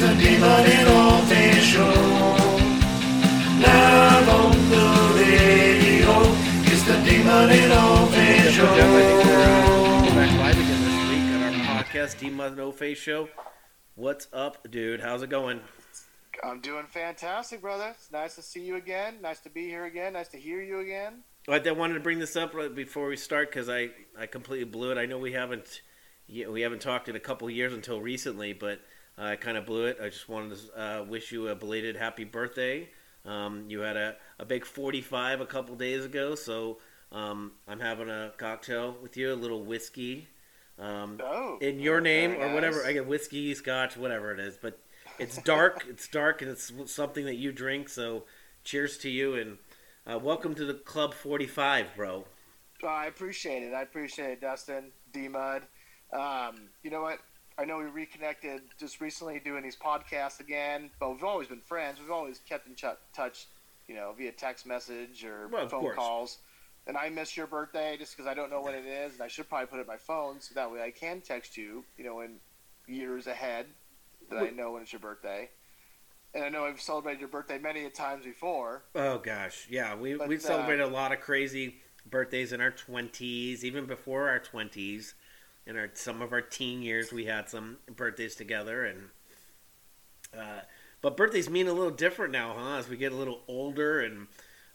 [0.00, 1.82] It's the D-Mud and Old Face Show.
[3.58, 4.86] Live on the
[5.18, 6.22] radio.
[6.72, 10.14] It's the demon in all Old Face Joe, I think we're uh, Show.
[10.14, 13.28] back live again this week on our podcast, D Mud No Face Show.
[13.96, 15.00] What's up, dude?
[15.00, 15.60] How's it going?
[16.44, 17.88] I'm doing fantastic, brother.
[17.98, 19.16] It's nice to see you again.
[19.20, 20.12] Nice to be here again.
[20.12, 21.24] Nice to hear you again.
[21.48, 24.66] I I wanted to bring this up right before we start because I, I completely
[24.66, 24.96] blew it.
[24.96, 25.82] I know we haven't
[26.28, 28.80] we haven't talked in a couple years until recently, but
[29.18, 29.98] I kind of blew it.
[30.02, 32.88] I just wanted to uh, wish you a belated happy birthday.
[33.24, 36.78] Um, you had a, a big 45 a couple days ago, so
[37.10, 40.28] um, I'm having a cocktail with you, a little whiskey.
[40.78, 42.76] Um, Oh, in your name or whatever.
[42.78, 42.86] nice.
[42.86, 44.56] I get whiskey, scotch, whatever it is.
[44.56, 44.78] But
[45.18, 45.84] it's dark.
[45.90, 47.88] it's dark, and it's something that you drink.
[47.88, 48.24] So,
[48.62, 49.58] cheers to you, and
[50.06, 52.24] uh, welcome to the Club Forty Five, bro.
[52.84, 53.74] Oh, I appreciate it.
[53.74, 55.62] I appreciate it, Dustin, D Mud.
[56.12, 57.18] Um, you know what?
[57.58, 61.98] I know we reconnected just recently doing these podcasts again, but we've always been friends.
[62.00, 63.46] We've always kept in ch- touch,
[63.88, 66.38] you know, via text message or Well, phone calls.
[66.86, 69.28] And I miss your birthday just because I don't know when it is, and I
[69.28, 72.04] should probably put it in my phone so that way I can text you, you
[72.04, 72.36] know, in
[72.86, 73.66] years ahead
[74.30, 75.50] that I know when it's your birthday.
[76.34, 78.84] And I know I've celebrated your birthday many a times before.
[78.94, 82.70] Oh gosh, yeah, we But, we've uh, celebrated a lot of crazy birthdays in our
[82.70, 85.14] twenties, even before our twenties.
[85.68, 89.10] In our some of our teen years, we had some birthdays together, and
[90.34, 90.60] uh,
[91.02, 92.78] but birthdays mean a little different now, huh?
[92.78, 94.28] As we get a little older, and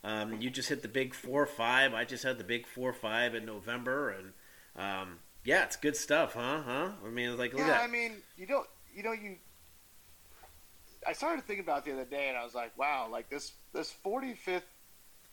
[0.03, 1.95] um, you just hit the big four or five.
[1.95, 4.33] I just had the big four or five in November, and
[4.75, 6.61] um, yeah, it's good stuff, huh?
[6.63, 6.89] Huh?
[7.03, 9.37] I mean, it's like yeah, I mean, you don't, you know, you.
[11.07, 13.53] I started thinking about it the other day, and I was like, wow, like this,
[13.73, 14.67] this forty fifth,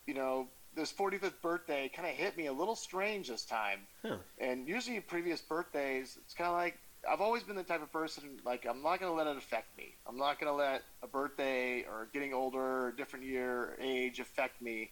[0.06, 3.80] you know, this forty fifth birthday kind of hit me a little strange this time.
[4.02, 4.16] Huh.
[4.38, 6.78] And usually, previous birthdays, it's kind of like
[7.10, 9.94] I've always been the type of person like I'm not gonna let it affect me.
[10.06, 14.90] I'm not gonna let a birthday or getting older, or different year, age affect me.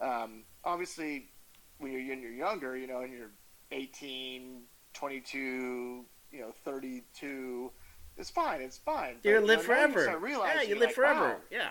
[0.00, 1.26] Um, obviously,
[1.78, 3.30] when you're, when you're younger, you know, and you're
[3.72, 4.62] 18,
[4.94, 7.70] 22, you know, 32,
[8.16, 8.60] it's fine.
[8.60, 9.16] It's fine.
[9.22, 10.28] You But, live know, now you forever.
[10.28, 11.28] Yeah, you like, live forever.
[11.28, 11.68] wow, Yeah.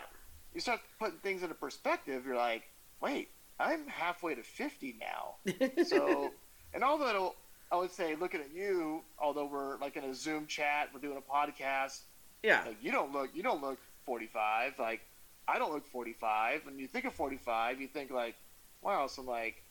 [0.53, 2.25] you start putting things into perspective.
[2.25, 2.63] You're like,
[3.01, 3.29] wait,
[3.59, 5.35] I'm halfway to 50 now.
[5.85, 6.31] So,
[6.73, 7.35] and although
[7.71, 11.17] I would say, looking at you, although we're like in a Zoom chat, we're doing
[11.17, 12.01] a podcast,
[12.43, 12.63] yeah.
[12.65, 14.73] like you don't look, you don't look 45.
[14.79, 15.01] Like
[15.47, 16.65] I don't look 45.
[16.65, 18.35] When you think of 45, you think like,
[18.81, 19.63] wow, some like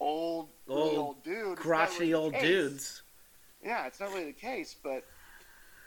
[0.00, 1.58] old, really Old, old dude.
[1.58, 2.42] Crotchety really old case.
[2.42, 3.02] dudes.
[3.64, 5.04] Yeah, it's not really the case, but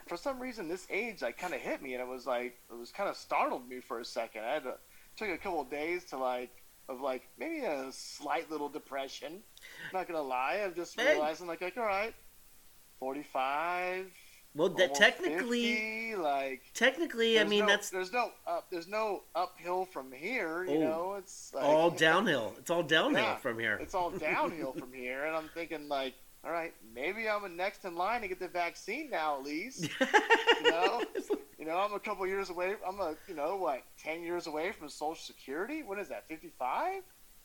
[0.06, 2.78] for some reason, this age like kind of hit me, and it was like it
[2.78, 4.44] was kind of startled me for a second.
[4.44, 4.74] I had to
[5.16, 6.50] took a couple of days to like
[6.88, 9.42] of like maybe a slight little depression.
[9.92, 12.14] not gonna lie, I'm just realizing like like all right,
[12.98, 14.06] forty five.
[14.54, 15.74] Well, that technically,
[16.10, 20.64] 50, like technically, I mean no, that's there's no up there's no uphill from here.
[20.64, 20.80] You Oh.
[20.80, 22.54] know, it's like, all downhill.
[22.58, 23.36] It's all downhill Yeah.
[23.36, 23.76] from here.
[23.82, 27.96] It's all downhill from here, and I'm thinking like, all right, maybe I'm next in
[27.96, 29.88] line to get the vaccine now at least.
[30.64, 31.02] You know,
[31.66, 32.74] you know, I'm a couple years away.
[32.86, 35.82] I'm a, you know, what, ten years away from Social Security?
[35.82, 36.28] What is that?
[36.28, 37.02] Fifty-five?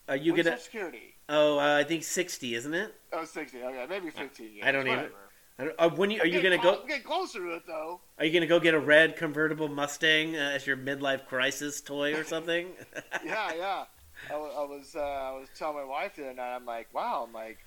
[0.08, 0.58] Are you What's gonna?
[0.58, 1.16] Social Security?
[1.28, 2.94] Oh, uh, I think sixty, isn't it?
[3.12, 3.64] Oh, 60.
[3.64, 4.54] Okay, maybe fifteen.
[4.54, 5.16] Years, I don't even- whatever.
[5.60, 6.82] I don't, uh, when you, are I'm you gonna clo- go?
[6.82, 8.00] I'm getting closer to it though.
[8.18, 12.16] Are you gonna go get a red convertible Mustang uh, as your midlife crisis toy
[12.16, 12.68] or something?
[13.26, 13.84] Yeah, yeah.
[14.30, 16.56] I, I was, uh, I was telling my wife the other night.
[16.56, 17.26] I'm like, wow.
[17.28, 17.58] I'm like,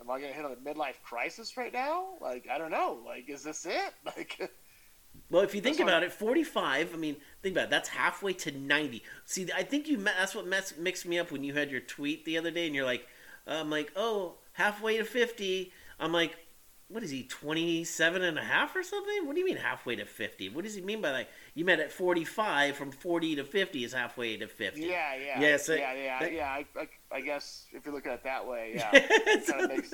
[0.00, 2.06] am I gonna hit a midlife crisis right now?
[2.20, 2.98] Like, I don't know.
[3.06, 3.92] Like, is this it?
[4.04, 4.50] Like,
[5.30, 8.32] Well, if you think That's about it, 45, I mean, think about it, that's halfway
[8.34, 9.02] to 90.
[9.26, 12.24] See, I think you that's what mess, mixed me up when you had your tweet
[12.24, 13.06] the other day and you're like,
[13.46, 15.70] I'm like, oh, halfway to 50.
[16.00, 16.36] I'm like,
[16.90, 19.26] what is he, 27 and a half or something?
[19.26, 20.48] What do you mean halfway to 50?
[20.48, 21.28] What does he mean by that?
[21.54, 24.80] You meant at 45, from 40 to 50 is halfway to 50.
[24.80, 26.48] yeah, yeah, Yeah, so- yeah, yeah, that- yeah.
[26.48, 29.40] I, I, I guess if you look at it that way, yeah.
[29.44, 29.92] So- makes-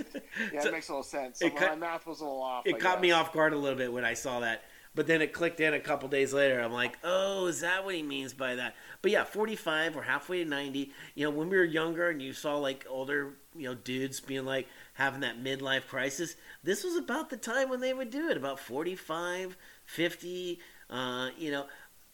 [0.52, 1.42] Yeah, so it makes a little sense.
[1.42, 2.64] it my cut- math was a little off.
[2.64, 4.62] it I caught me off guard a little bit when I saw that.
[4.94, 6.60] But then it clicked in a couple days later.
[6.60, 8.76] I'm like, oh, is that what he means by that?
[9.02, 10.92] But yeah, 45 or halfway to 90.
[11.16, 14.44] You know, when we were younger and you saw like older, you know, dudes being
[14.44, 18.36] like having that midlife crisis, this was about the time when they would do it,
[18.36, 20.60] about 45, 50.
[20.88, 21.66] Uh, you know,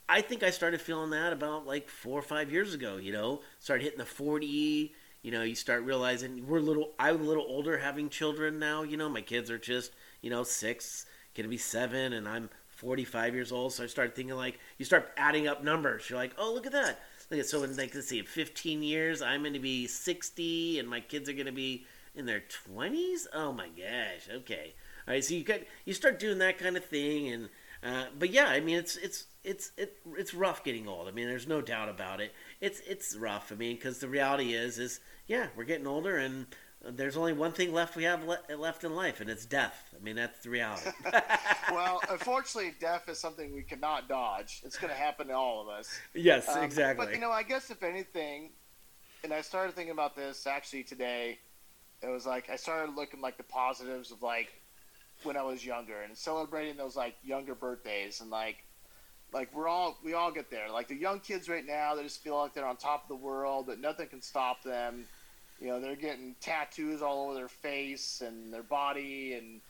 [0.09, 2.97] I think I started feeling that about like four or five years ago.
[2.97, 4.95] You know, started hitting the 40.
[5.23, 6.93] You know, you start realizing we're a little.
[6.99, 8.83] I'm a little older, having children now.
[8.85, 9.93] You know, my kids are just
[10.23, 11.05] you know six,
[11.37, 12.49] gonna be seven, and I'm
[12.81, 13.73] 45 years old.
[13.73, 16.09] So I started thinking like you start adding up numbers.
[16.09, 17.01] You're like, oh, look at that.
[17.31, 20.89] Look at so in like let's see, 15 years, I'm going to be 60, and
[20.89, 21.85] my kids are going to be
[22.15, 23.27] in their 20s.
[23.33, 24.29] Oh my gosh.
[24.33, 24.75] Okay.
[25.07, 25.25] All right.
[25.25, 27.49] So you got you start doing that kind of thing, and
[27.83, 31.09] Uh, but yeah, I mean, it's it's it's it, it's rough getting old.
[31.09, 32.35] I mean, there's no doubt about it.
[32.61, 33.51] It's it's rough.
[33.53, 36.47] I mean, because the reality is is yeah, we're getting older, and
[36.83, 39.95] there's only one thing left we have le- left in life, and it's death.
[39.95, 40.91] I mean, that's the reality.
[41.71, 44.63] well, unfortunately, death is something we cannot dodge.
[44.65, 46.01] It's going to happen to all of us.
[46.15, 47.05] yes, Um, exactly.
[47.07, 48.51] But you know, I guess if anything,
[49.23, 51.39] and I started thinking about this actually today.
[52.03, 54.49] It was like I started looking like the positives of like
[55.23, 58.65] when I was younger and celebrating those like younger birthdays and like
[59.35, 60.71] like we're all we all get there.
[60.71, 63.23] Like the young kids right now, they just feel like they're on top of the
[63.23, 65.05] world, that nothing can stop them.
[65.61, 69.61] You know, they're getting tattoos all over their face and their body and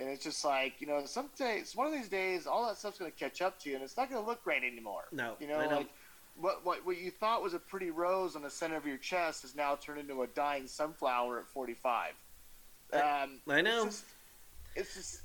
[0.00, 2.98] and it's just like, you know, some days one of these days all that stuff's
[2.98, 5.04] gonna catch up to you and it's not gonna look great anymore.
[5.12, 5.58] no, You know.
[5.58, 5.88] like
[6.36, 9.44] what, what what you thought was a pretty rose on the center of your chest
[9.44, 12.12] is now turned into a dying sunflower at 45.
[12.92, 13.86] Um, I know.
[13.86, 14.04] It's just,
[14.74, 15.20] it's just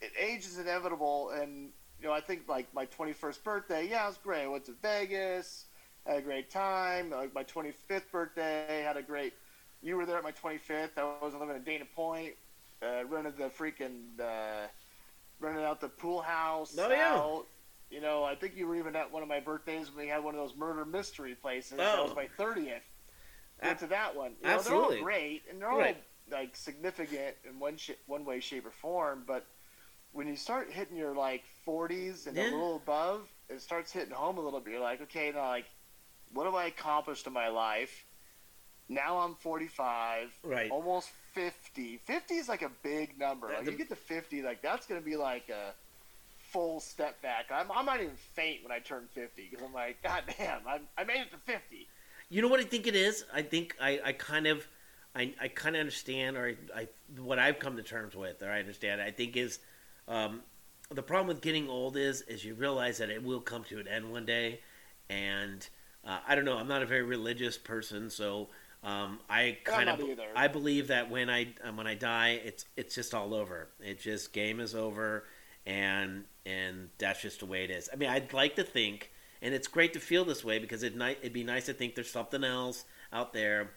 [0.00, 1.70] it, age is inevitable, and
[2.00, 4.42] you know I think like my 21st birthday, yeah, it was great.
[4.42, 5.66] I went to Vegas,
[6.06, 7.10] had a great time.
[7.10, 9.32] Like my 25th birthday, had a great.
[9.82, 10.90] You were there at my 25th.
[10.96, 12.34] I was living in Dana Point.
[12.82, 14.66] Uh, rented the freaking uh,
[15.40, 16.76] rented out the pool house.
[16.78, 17.14] Oh, yeah.
[17.14, 17.46] out.
[17.90, 20.24] You know, I think you were even at one of my birthdays when we had
[20.24, 21.78] one of those murder mystery places.
[21.78, 22.04] That Oh.
[22.04, 22.80] was my 30th.
[23.62, 24.32] Went to that one.
[24.42, 24.88] You know, Absolutely.
[24.96, 26.02] They're all great, and they're all Right.
[26.30, 29.24] like significant in one sh- one way, shape, or form.
[29.26, 29.46] But
[30.12, 32.44] when you start hitting your like 40s and Yeah.
[32.44, 34.72] a little above, it starts hitting home a little bit.
[34.72, 35.66] You're like, okay, now like,
[36.34, 38.04] what have I accomplished in my life?
[38.88, 40.70] Now I'm 45, Right.
[40.70, 41.98] almost 50.
[41.98, 43.48] 50 is like a big number.
[43.48, 45.72] Like the- you get to 50, like that's gonna be like a
[46.52, 47.46] full step back.
[47.50, 50.82] I'm, I might even faint when I turn 50 because I'm like, God damn, I'm,
[50.98, 51.88] I made it to 50.
[52.30, 53.24] You know what I think it is?
[53.32, 54.66] I think I, I kind of
[55.16, 56.88] I, I kind of understand or I, I
[57.20, 59.60] what I've come to terms with or I understand I think is
[60.08, 60.42] um,
[60.90, 63.86] the problem with getting old is is you realize that it will come to an
[63.88, 64.60] end one day
[65.08, 65.66] and
[66.06, 68.48] uh, I don't know I'm not a very religious person so
[68.82, 69.98] um, I kind of.
[70.36, 74.00] I believe that when I um, when I die it's it's just all over it
[74.00, 75.24] just game is over
[75.66, 79.10] and and that's just the way it is I mean I'd like to think
[79.44, 81.94] and it's great to feel this way because it ni- it'd be nice to think
[81.94, 83.72] there's something else out there.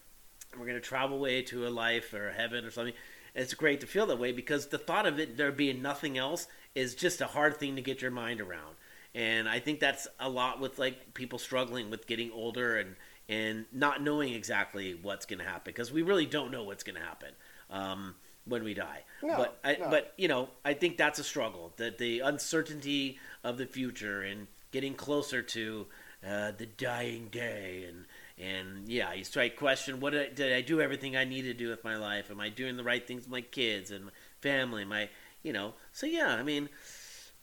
[0.54, 2.94] We're going to travel away to a life or heaven or something.
[3.36, 6.48] It's great to feel that way because the thought of it there being nothing else
[6.74, 8.77] is just a hard thing to get your mind around.
[9.18, 12.96] And I think that's a lot with like people struggling with getting older and
[13.28, 16.96] and not knowing exactly what's going to happen because we really don't know what's going
[16.96, 17.32] to happen
[17.72, 18.14] um,
[18.46, 19.04] when we die.
[19.24, 19.90] No, but I, no.
[19.90, 21.74] but you know, I think that's a struggle.
[21.78, 25.88] That the uncertainty of the future and getting closer to
[26.24, 28.06] uh, the dying day and
[28.38, 30.80] and yeah, you strike question: What did I, did I do?
[30.80, 32.30] Everything I need to do with my life?
[32.30, 34.12] Am I doing the right things with my kids and my
[34.42, 34.86] family?
[34.86, 35.10] My
[35.42, 36.36] you know, so yeah.
[36.36, 36.70] I mean,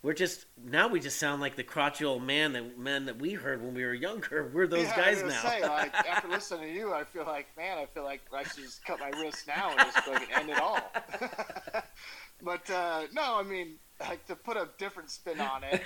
[0.05, 3.33] we're just now we just sound like the crotchety old man that men that we
[3.33, 4.51] heard when we were younger.
[4.55, 5.43] We're those yeah, guys now.
[5.43, 8.65] Say, like, after listening to you, I feel like, man, I feel like I should
[8.65, 10.79] just cut my wrist now and just fucking end it all.
[12.43, 15.83] but uh, no, I mean, like to put a different spin on it.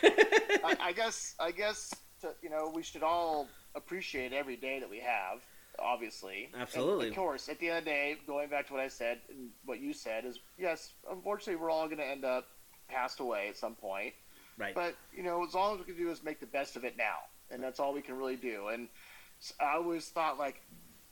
[0.65, 4.91] I, I guess, I guess, to, you know, we should all appreciate every day that
[4.91, 5.43] we have.
[5.81, 7.11] Obviously, And, Absolutely.
[7.11, 9.51] of course, at the end of the day, going back to what I said and
[9.65, 12.49] what you said is, yes, unfortunately, we're all going to end up
[12.89, 14.15] passed away at some point.
[14.57, 14.75] right.
[14.75, 16.97] But you know, as long as we can do is make the best of it
[16.97, 17.19] now,
[17.51, 18.69] and that's all we can really do.
[18.69, 18.89] And
[19.61, 20.61] I always thought like,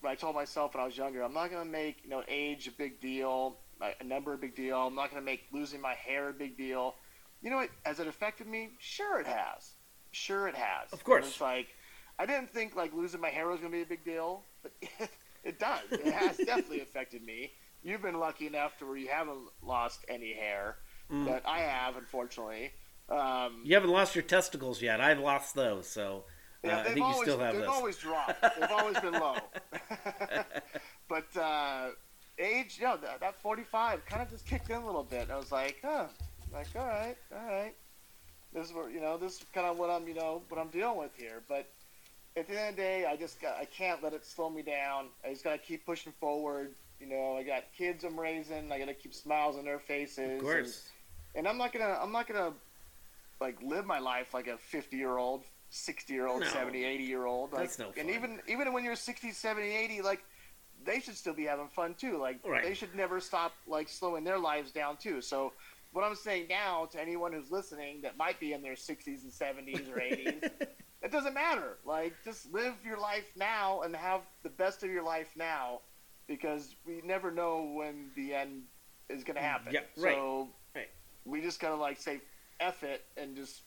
[0.01, 2.23] when I told myself when I was younger, I'm not going to make you know
[2.29, 4.79] age a big deal, a number a big deal.
[4.79, 6.95] I'm not going to make losing my hair a big deal.
[7.43, 7.71] You know what?
[7.85, 8.71] Has it affected me?
[8.79, 9.73] Sure, it has.
[10.11, 10.93] Sure, it has.
[10.93, 11.25] Of course.
[11.25, 11.69] And It's like
[12.19, 14.73] I didn't think like losing my hair was going to be a big deal, but
[15.45, 15.83] it does.
[15.91, 17.53] It has definitely affected me.
[17.83, 20.77] You've been lucky enough to where you haven't lost any hair,
[21.13, 21.27] Mm.
[21.27, 22.73] but I have, unfortunately.
[23.09, 25.01] Um, you haven't lost your testicles yet.
[25.01, 26.25] I've lost those, so
[26.65, 27.71] uh, Yeah, I think always, you still have they've those.
[27.71, 28.43] always dropped.
[28.61, 29.37] They've always been low.
[31.09, 31.89] but uh,
[32.39, 35.31] age, you know, that, that 45 kind of just kicked in a little bit.
[35.31, 36.07] I was like, huh,
[36.53, 37.75] like, all right, all right.
[38.53, 40.69] This is where, you know, this is kind of what I'm, you know, what I'm
[40.69, 41.43] dealing with here.
[41.49, 41.69] But
[42.37, 44.63] at the end of the day, I just got, I can't let it slow me
[44.63, 45.07] down.
[45.25, 46.73] I just got to keep pushing forward.
[47.01, 48.73] You know, I got kids I'm raising.
[48.73, 50.39] I got to keep smiles on their faces.
[50.39, 50.57] Of course.
[50.57, 50.96] and
[51.45, 52.53] I'm not gonna I'm not gonna
[53.41, 56.47] like live my life like a 50 year old, 60 year old, No.
[56.49, 57.53] 70, 80 year old.
[57.53, 58.01] Like, That's no fun.
[58.01, 60.23] And even even when you're 60, 70, 80, like
[60.85, 62.19] they should still be having fun too.
[62.19, 62.63] Like Right.
[62.63, 65.21] they should never stop like slowing their lives down too.
[65.21, 65.53] So
[65.93, 69.33] what I'm saying now to anyone who's listening that might be in their 60s and
[69.33, 70.43] 70s or 80s,
[71.03, 71.79] it doesn't matter.
[71.85, 75.81] Like just live your life now and have the best of your life now
[76.29, 78.65] because we never know when the end
[79.09, 79.73] is going to happen.
[79.73, 80.15] Yeah, right.
[80.15, 80.49] So Right.
[81.27, 82.21] We just gotta like say
[82.61, 83.63] F it and just,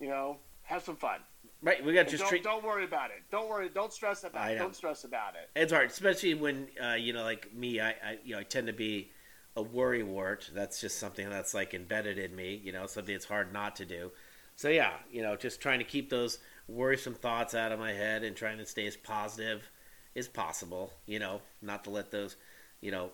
[0.00, 1.20] you know, have some fun.
[1.62, 2.42] Right, we got to just don't, treat.
[2.42, 3.22] don't worry about it.
[3.30, 3.70] Don't worry.
[3.72, 4.58] Don't stress about it.
[4.58, 5.48] Don't stress about it.
[5.58, 7.80] It's hard, especially when uh, you know, like me.
[7.80, 9.10] I, I, you know, I tend to be
[9.56, 10.50] a worry wart.
[10.52, 12.60] That's just something that's like embedded in me.
[12.62, 14.10] You know, something that's hard not to do.
[14.56, 16.38] So yeah, you know, just trying to keep those
[16.68, 19.70] worrisome thoughts out of my head and trying to stay as positive
[20.14, 20.92] as possible.
[21.06, 22.36] You know, not to let those,
[22.82, 23.10] you know,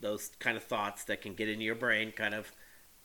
[0.00, 2.52] those kind of thoughts that can get into your brain kind of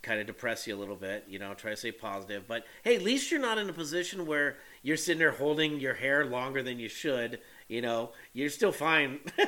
[0.06, 2.96] kind of depress you a little bit you know try to stay positive but hey
[2.96, 6.62] at least you're not in a position where you're sitting there holding your hair longer
[6.62, 9.20] than you should you know you're still fine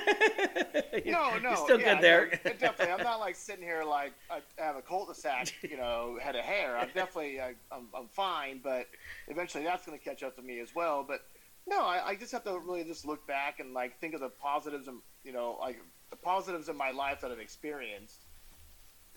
[1.06, 4.14] No, no, you're still yeah, good there no, definitely, I'm not like sitting here like
[4.30, 6.78] I have a cul-de-sac, you know, head of hair.
[6.78, 8.88] I'm definitely, I, I'm, I'm fine, but
[9.28, 11.06] eventually that's going to catch up to me as well.
[11.08, 11.22] But
[11.68, 14.30] no, I, I just have to really just look back and like think of the
[14.30, 18.26] positives and you know, like the positives in my life that I've experienced.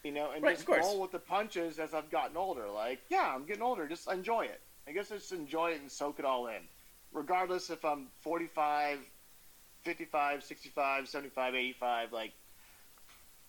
[0.03, 2.69] You know, and Right, just roll with the punches as I've gotten older.
[2.69, 3.87] Like, yeah, I'm getting older.
[3.87, 4.61] Just enjoy it.
[4.89, 6.63] I guess just enjoy it and soak it all in,
[7.13, 8.99] regardless if I'm 45,
[9.83, 12.13] 55, 65, 75, 85.
[12.13, 12.33] Like,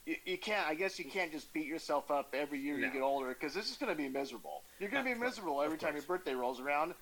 [0.06, 0.68] you, you can't.
[0.68, 2.88] I guess you can't just beat yourself up every year No.
[2.88, 4.64] you get older because this is going to be miserable.
[4.80, 6.94] You're going to be miserable every time your birthday rolls around,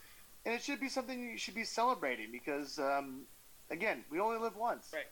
[0.46, 3.22] and it should be something you should be celebrating because, um,
[3.72, 5.06] again, we only live once, Right.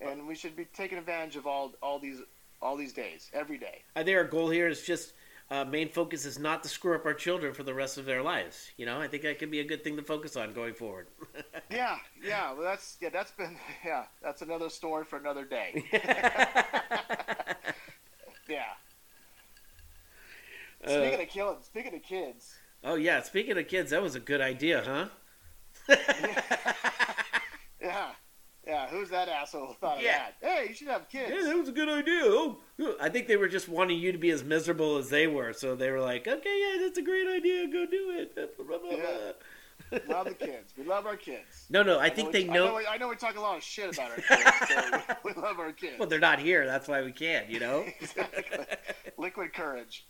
[0.00, 2.20] And we should be taking advantage of all all these
[2.64, 3.82] all these days, every day.
[3.94, 5.12] I think our goal here is just
[5.50, 8.22] uh, main focus is not to screw up our children for the rest of their
[8.22, 8.70] lives.
[8.78, 11.06] You know, I think that could be a good thing to focus on going forward.
[11.70, 12.52] Yeah, yeah.
[12.52, 13.08] Well, that's yeah.
[13.08, 14.04] That's been yeah.
[14.22, 15.82] That's another story for another day.
[18.46, 18.64] Yeah.
[20.82, 22.54] Speaking Uh, of killing, speaking of kids,
[22.84, 25.08] oh yeah, speaking of kids, that was a good idea, huh?
[25.88, 26.74] yeah,
[27.80, 28.10] yeah.
[28.66, 30.28] Yeah, who's that asshole thought Yeah.
[30.28, 30.48] of that?
[30.48, 31.32] Hey, you should have kids.
[31.34, 32.22] Yeah, that was a good idea.
[32.24, 32.58] Oh,
[33.00, 35.74] I think they were just wanting you to be as miserable as they were, so
[35.76, 37.66] they were like, "Okay, yeah, that's a great idea.
[37.66, 39.98] Go do it." Blah, blah, blah, Yeah.
[40.08, 40.72] love the kids.
[40.78, 41.66] We love our kids.
[41.68, 42.66] No, no, I think we, they I know.
[42.68, 45.04] know, we, I know we talk a lot of shit about our kids.
[45.24, 45.94] we, we love our kids.
[45.98, 46.64] Well, they're not here.
[46.64, 47.50] That's why we can't.
[47.50, 47.84] You know.
[48.00, 48.64] exactly.
[49.18, 50.06] Liquid courage.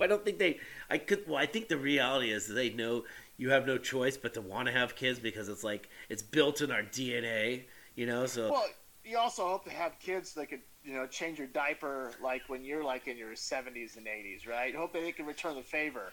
[0.00, 0.58] I don't think they.
[0.88, 1.24] I could.
[1.28, 3.04] Well, I think the reality is they know
[3.36, 6.60] you have no choice but to want to have kids because it's like it's built
[6.62, 7.64] in our DNA.
[7.98, 8.26] You know.
[8.26, 8.66] So Well,
[9.04, 12.64] you also hope to have kids that could, you know, change your diaper like when
[12.64, 14.72] you're like in your 70s and 80s, right?
[14.72, 16.12] Hope that they can return the favor.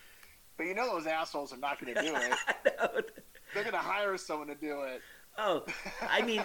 [0.58, 3.24] But you know those assholes are not going to do it.
[3.54, 5.02] They're going to hire someone to do it.
[5.38, 5.64] Oh,
[6.10, 6.42] I mean,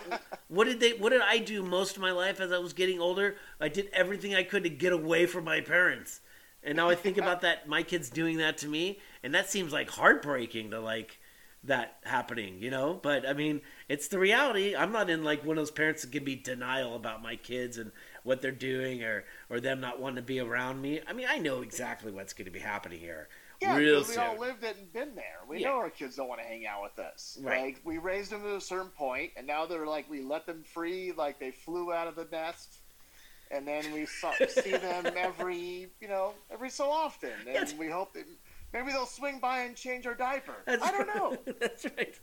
[0.49, 0.93] what did they?
[0.93, 3.37] What did I do most of my life as I was getting older?
[3.61, 6.21] I did everything I could to get away from my parents,
[6.65, 7.69] and now I think about that.
[7.69, 11.21] My kids doing that to me, and that seems like heartbreaking to like
[11.65, 12.99] that happening, you know.
[13.01, 14.77] But I mean, it's the reality.
[14.77, 17.77] I'm not in like one of those parents that can be denial about my kids
[17.77, 17.91] and
[18.23, 21.01] what they're doing, or or them not wanting to be around me.
[21.09, 23.29] I mean, I know exactly what's going to be happening here.
[23.61, 24.21] Yeah, real we soon.
[24.21, 25.41] all lived it and been there.
[25.49, 25.71] We Yeah.
[25.71, 27.37] know our kids don't want to hang out with us.
[27.43, 27.63] Right.
[27.75, 30.63] Like we raised them to a certain point, and now they're like we let them
[30.63, 32.79] free, like they flew out of the nest,
[33.51, 38.15] and then we saw, see them every, you know, every so often, and we hope
[38.15, 38.25] that
[38.73, 40.55] maybe they'll swing by and change our diaper.
[40.65, 41.17] That's I don't right.
[41.17, 41.37] know.
[41.61, 42.19] That's right.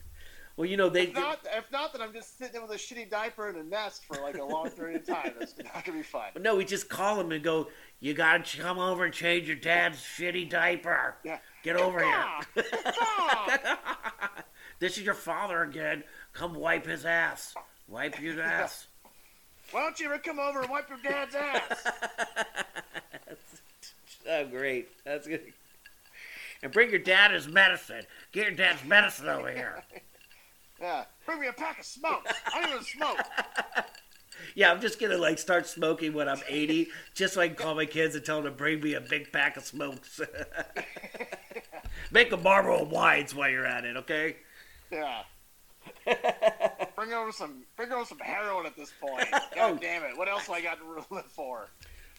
[0.57, 1.03] Well, you know they.
[1.03, 3.63] If not, if not, then I'm just sitting there with a shitty diaper in a
[3.63, 5.33] nest for like a long period of time.
[5.39, 6.31] That's not gonna be fun.
[6.41, 7.67] No, we just call him and go,
[7.99, 11.15] You gotta come over and change your dad's shitty diaper.
[11.23, 11.37] Yeah.
[11.63, 12.65] Get over here.
[14.79, 16.03] This is your father again.
[16.33, 17.55] Come wipe his ass.
[17.87, 18.87] Wipe your ass.
[19.71, 21.87] Why don't you ever come over and wipe your dad's ass?
[24.29, 24.89] oh, great.
[25.03, 25.41] That's good.
[26.63, 28.03] And bring your dad his medicine.
[28.31, 29.83] Get your dad's medicine over here.
[30.79, 32.31] Yeah, bring me a pack of smokes.
[32.53, 33.19] I don't even smoke.
[34.53, 37.73] Yeah, I'm just gonna like start smoking when I'm 80, just so I can call
[37.73, 40.21] my kids and tell them to bring me a big pack of smokes.
[42.11, 44.37] Make a Marlboro wines while you're at it, okay?
[44.91, 45.23] Yeah.
[46.95, 49.25] bring over some bring over some heroin at this point.
[49.31, 49.77] God Oh.
[49.81, 50.15] damn it.
[50.17, 51.69] What else do I got to live for?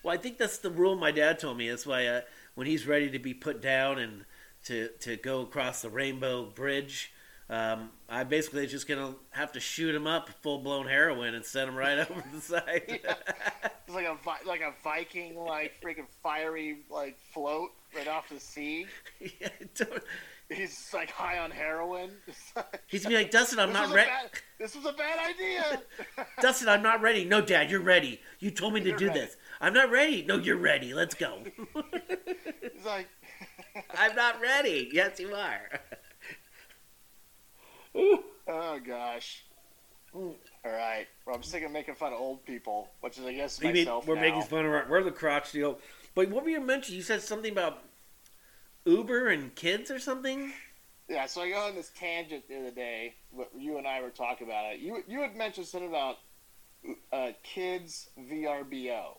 [0.02, 1.68] Well, I think that's the rule my dad told me.
[1.68, 2.20] That's why uh,
[2.56, 4.24] when he's ready to be put down and
[4.64, 7.12] to to go across the Rainbow Bridge,
[7.50, 11.68] um, I basically just gonna have to shoot him up full blown heroin and send
[11.70, 12.82] him right over the side.
[12.86, 13.04] It's
[13.94, 18.86] like a vi- like a Viking like freaking fiery like float right off the sea.
[19.40, 20.02] Yeah, don't-
[20.50, 22.10] He's like high on heroin.
[22.86, 24.10] he's gonna be like, Dustin, I'm this, not ready.
[24.58, 25.82] this was a bad idea.
[26.40, 27.26] Dustin, I'm not ready.
[27.26, 28.22] No, Dad, you're ready.
[28.38, 29.20] You told me to You're do ready.
[29.20, 29.36] this.
[29.60, 30.24] I'm not ready.
[30.26, 30.94] No, you're ready.
[30.94, 31.40] Let's go.
[32.72, 33.08] He's like,
[33.94, 34.88] I'm not ready.
[34.90, 35.68] Yes, you are.
[37.94, 39.44] Oh gosh.
[40.14, 41.06] All right.
[41.26, 44.06] Well, I'm sick of making fun of old people, which is I guess mean myself
[44.06, 44.22] we're now.
[44.22, 45.78] making fun of our, we're the crotch deal.
[46.14, 46.96] But what were you mentioning?
[46.96, 47.82] You said something about
[48.84, 50.52] Uber and kids or something?
[51.08, 53.14] Yeah, so I go on this tangent the other day.
[53.56, 54.80] You and I were talking about it.
[54.80, 56.18] You you had mentioned something about
[57.12, 59.14] uh, kids VRBO.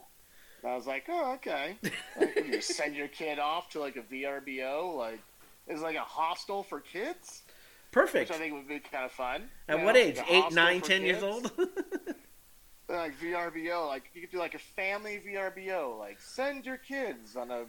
[0.62, 1.78] And I was like, oh, okay.
[2.20, 5.20] Like, you send your kid off to like a VRBO, like
[5.68, 7.44] it's like a hostel for kids,
[7.92, 8.30] Perfect.
[8.30, 9.50] which I think would be kind of fun.
[9.68, 10.20] At you what know, age?
[10.30, 11.52] Eight, nine, ten years old?
[12.90, 17.52] like VRBO, like you could do like a family VRBO, like send your kids on
[17.52, 17.66] a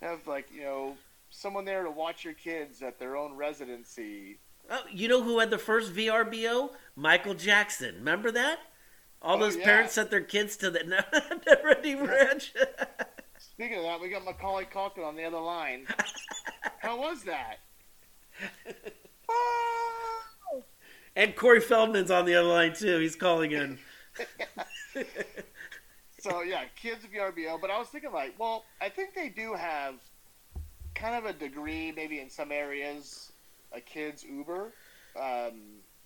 [0.00, 0.96] have like you know
[1.30, 4.38] someone there to watch your kids at their own residency.
[4.70, 6.70] oh, you know who had the first VRBO?
[6.96, 7.96] Michael Jackson.
[7.96, 8.58] Remember that?
[9.22, 9.64] All Oh, those yeah.
[9.64, 10.82] parents sent their kids to the
[11.46, 12.54] Never Ranch.
[13.38, 15.86] Speaking of that, we got Macaulay Culkin on the other line.
[16.78, 17.58] How was that?
[21.16, 22.98] And Corey Feldman's on the other line too.
[22.98, 23.78] He's calling in.
[26.22, 27.58] So yeah, kids of VRBO.
[27.58, 29.94] But I was thinking like, well, I think they do have
[30.94, 33.32] kind of a degree, maybe in some areas,
[33.72, 34.72] a kids Uber.
[35.18, 35.52] Um,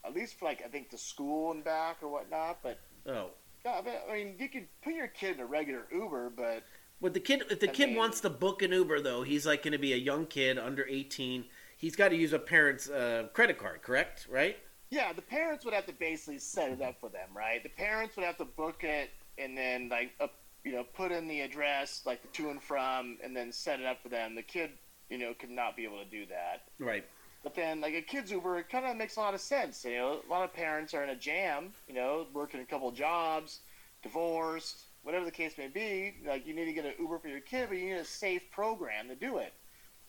[0.05, 2.59] at least for like I think the school and back or whatnot.
[2.63, 2.79] But
[3.09, 3.31] Oh.
[3.65, 6.63] yeah, I mean- you could put your kid in a regular Uber, but
[7.01, 9.45] With the kid, if the I kid mean- wants to book an Uber, though, he's
[9.45, 11.47] like going to be a young kid under eighteen.
[11.77, 14.27] He's got to use a parent's uh, credit card, correct?
[14.31, 14.59] Right?
[14.91, 17.63] Yeah, the parents would have to basically set it up for them, right?
[17.63, 20.29] The parents would have to book it and then like uh,
[20.65, 23.87] you know put in the address, like the to and from, and then set it
[23.87, 24.35] up for them.
[24.35, 24.71] The kid,
[25.09, 26.63] you know, could not be able to do that.
[26.79, 27.05] Right.
[27.43, 29.85] But then like a kids Uber, it kind of makes a lot of sense.
[29.85, 31.73] You know, a lot of parents are in a jam.
[31.89, 33.61] You know, working a couple jobs,
[34.03, 36.15] divorced, whatever the case may be.
[36.27, 38.43] Like you need to get an Uber for your kid, but you need a safe
[38.51, 39.53] program to do it.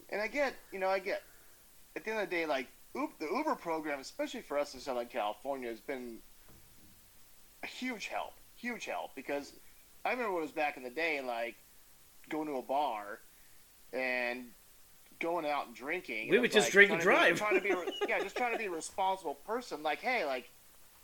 [0.10, 1.24] And I get, you know, I get.
[1.96, 5.08] At the end of the day, like the Uber program, especially for us in Southern
[5.08, 6.20] California, has been
[7.64, 8.34] a huge help.
[8.56, 9.54] Huge help because
[10.06, 11.56] I remember when it was back in the day, like
[12.30, 13.20] going to a bar
[13.92, 14.46] and
[15.20, 16.30] going out and drinking.
[16.30, 17.38] We and would just like drink and be- drive.
[17.38, 17.74] trying to be,
[18.08, 19.84] yeah, just trying to be a responsible person.
[19.84, 20.50] Like, hey, like,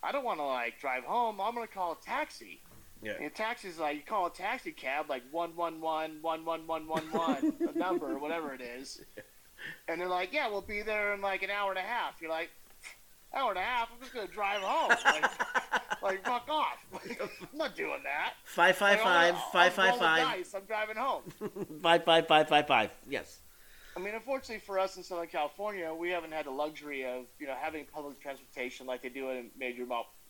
[0.02, 1.40] I don't want to like drive home.
[1.40, 2.60] I'm gonna call a taxi.
[3.02, 3.14] Yeah.
[3.20, 6.86] And taxi's like you call a taxi cab like one one one one one one
[6.86, 9.00] one one a number whatever it is,
[9.88, 12.14] and they're like, yeah, we'll be there in like an hour and a half.
[12.20, 12.50] You're like,
[13.34, 13.88] hour and a half?
[13.92, 14.90] I'm just gonna drive home.
[15.04, 16.84] Like, like fuck off.
[16.92, 18.34] Like, I'm not doing that.
[18.44, 20.54] Five five Like, five I'll- five I'll five roll the five dice.
[20.54, 21.22] I'm driving home.
[21.82, 22.90] five five five five five.
[23.08, 23.38] Yes.
[23.96, 27.46] I mean, unfortunately for us in Southern California, we haven't had the luxury of you
[27.46, 29.84] know having public transportation like they do in major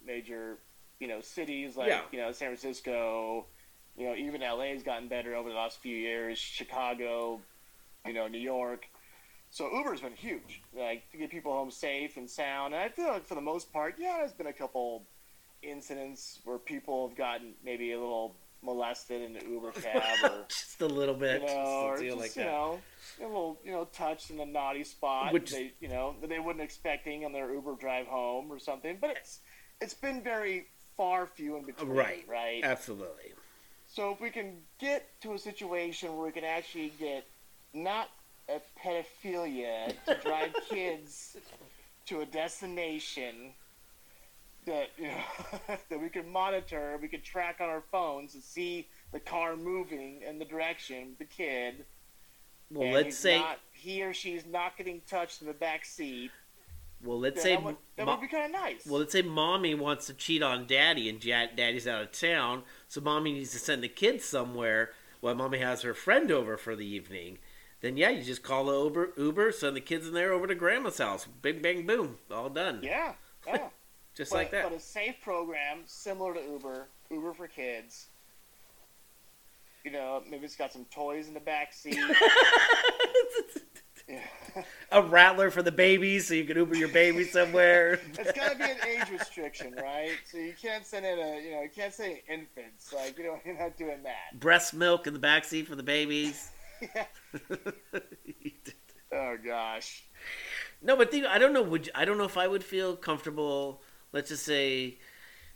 [0.05, 0.59] major
[0.99, 2.01] you know cities like Yeah.
[2.11, 3.47] you know San Francisco.
[3.97, 6.39] You know, even LA's gotten better over the last few years.
[6.39, 7.41] Chicago,
[8.07, 8.87] you know, New York.
[9.53, 12.73] So Uber's been huge, like to get people home safe and sound.
[12.73, 15.05] And I feel like for the most part, yeah, there's been a couple
[15.63, 20.81] incidents where people have gotten maybe a little molested in the Uber cab or just
[20.81, 21.43] a little bit.
[21.43, 22.49] you know, a or just, like you that.
[22.51, 22.81] know,
[23.21, 26.39] a little, you know, touched in a naughty spot, Which- they, you know, that they
[26.39, 28.97] wouldn't expecting on their Uber drive home or something.
[29.03, 29.41] But it's
[29.83, 32.25] it's been very far few in between, Right.
[32.27, 32.65] Right.
[32.65, 33.35] Absolutely.
[33.87, 37.27] So if we can get to a situation where we can actually get
[37.75, 38.09] not
[38.55, 41.37] a pedophilia to drive kids
[42.07, 43.53] to a destination
[44.67, 48.89] that you know that we can monitor, we can track on our phones and see
[49.13, 51.85] the car moving in the direction of the kid.
[52.71, 53.39] Well, and let's say.
[53.39, 56.31] not, he or she's not getting touched in the back seat.
[57.05, 57.55] well, let's say.
[57.55, 58.87] that would, that mo- would be kind of nice.
[58.87, 62.63] Well, let's say mommy wants to cheat on daddy and ja- daddy's out of town,
[62.89, 66.75] so mommy needs to send the kids somewhere while mommy has her friend over for
[66.75, 67.39] the evening.
[67.83, 70.55] Then, yeah, you just call the Uber, Uber send the kids in there over to
[70.55, 71.27] grandma's house.
[71.43, 72.17] Bing, bang, boom.
[72.31, 72.81] All done.
[72.83, 73.15] yeah,
[73.47, 73.69] yeah.
[74.15, 74.65] Just but, like that.
[74.65, 78.09] But a safe program similar to Uber, Uber for kids.
[79.85, 81.99] You know, maybe it's got some toys in the back seat.
[84.07, 84.21] yeah.
[84.93, 87.99] a rattler for the babies so you can Uber your baby somewhere.
[88.19, 90.11] It's got to be an age restriction, right?
[90.31, 92.93] So you can't send in a, you know, you can't send infants.
[92.93, 94.39] Like, you know, you're not doing that.
[94.39, 96.51] Breast milk in the back seat for the babies.
[99.15, 100.05] Oh gosh.
[100.81, 101.63] No, but the, I don't know.
[101.63, 103.83] Would you, I don't know if I would feel comfortable.
[104.13, 104.99] Let's just say,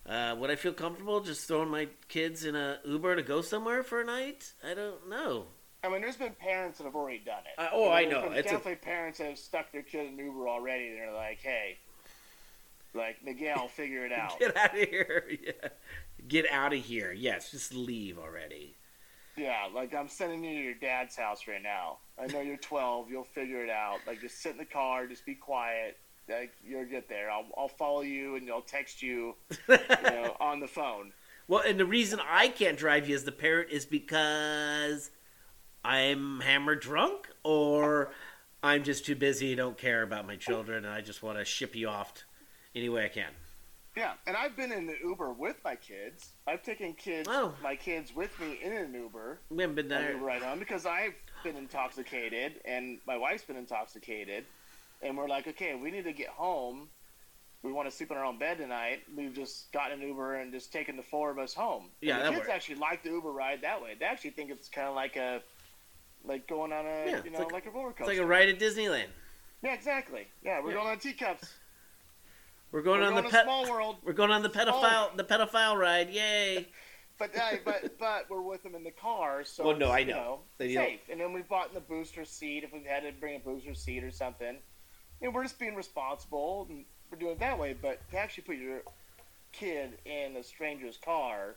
[0.07, 3.83] uh, would I feel comfortable just throwing my kids in a Uber to go somewhere
[3.83, 4.53] for a night?
[4.63, 5.47] I don't know.
[5.83, 7.59] I mean, there's been parents that have already done it.
[7.59, 8.31] Uh, oh, I know.
[8.33, 10.91] It's a- definitely parents that have stuck their kid in Uber already.
[10.93, 11.79] They're like, hey,
[12.93, 14.39] like Miguel, figure it out.
[14.39, 15.25] Get out of here!
[15.43, 15.69] Yeah.
[16.29, 17.13] Get out of here!
[17.13, 18.75] Yes, just leave already.
[19.37, 21.99] Yeah, like I'm sending you to your dad's house right now.
[22.19, 23.11] I know you're 12.
[23.11, 23.99] You'll figure it out.
[24.07, 25.99] Like just sit in the car, just be quiet.
[26.29, 27.31] Like you'll get there.
[27.31, 29.35] I'll I'll follow you and I'll text you,
[29.69, 31.13] you know, on the phone.
[31.49, 35.11] Well, and the reason I can't drive you as the parent is because
[35.85, 38.11] I'm hammered drunk, or
[38.63, 41.77] I'm just too busy, don't care about my children, and I just want to ship
[41.77, 42.23] you off t-
[42.75, 43.31] any way I can.
[43.97, 46.33] Yeah, and I've been in the Uber with my kids.
[46.47, 47.55] I've taken kids, Oh.
[47.63, 49.41] my kids, with me in an Uber.
[49.49, 50.13] We haven't been on there.
[50.13, 54.45] Uber ride home because I've been intoxicated and my wife's been intoxicated,
[55.01, 56.91] and we're like, okay, we need to get home.
[57.63, 59.01] We want to sleep in our own bed tonight.
[59.17, 61.85] We've just gotten an Uber and just taken the four of us home.
[62.03, 62.51] And Yeah, the kids works.
[62.51, 63.95] actually like the Uber ride that way.
[63.99, 65.43] They actually think it's kind of like a,
[66.23, 68.03] like going on a, Yeah, you know, like- like, a roller coaster.
[68.13, 69.09] It's like a ride at Disneyland.
[69.63, 70.29] yeah, exactly.
[70.43, 70.77] Yeah, we're Yeah.
[70.77, 71.51] going on teacups.
[72.77, 73.45] We're going we're on going the pet.
[73.45, 73.97] Small World.
[74.05, 76.11] We're going on the pedophile the pedophile ride.
[76.11, 76.69] Yay!
[77.19, 80.09] But uh, but but we're with them in the car, so Well, no, I you
[80.09, 80.41] know.
[80.61, 81.01] You don't- safe.
[81.11, 83.73] And then we bought in the booster seat if we've had to bring a booster
[83.73, 84.59] seat or something.
[85.23, 87.73] You know, we're just being responsible and we're doing it that way.
[87.73, 88.83] But to actually put your
[89.53, 91.55] kid in a stranger's car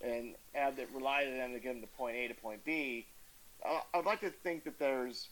[0.00, 3.08] and have it rely on them to get them to point A to point B,
[3.68, 5.26] uh, I'd like to think that there's,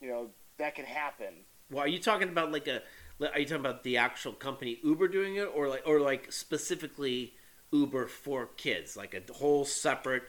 [0.00, 1.34] you know, that could happen.
[1.68, 2.82] Well, are you talking about like a?
[3.20, 7.34] Are you talking about the actual company Uber doing it, or like, or like specifically
[7.70, 10.22] Uber for kids, like a whole separate?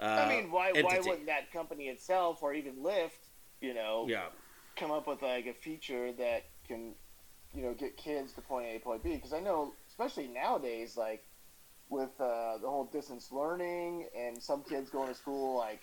[0.00, 3.18] Uh, I mean, why why wouldn't that company itself or even Lyft,
[3.60, 4.28] you know, Yeah,
[4.76, 6.94] come up with like a feature that can,
[7.54, 9.16] you know, get kids to point A to point B.
[9.16, 11.24] Because I know, especially nowadays, like
[11.90, 15.80] with uh, the whole distance learning and some kids going to school like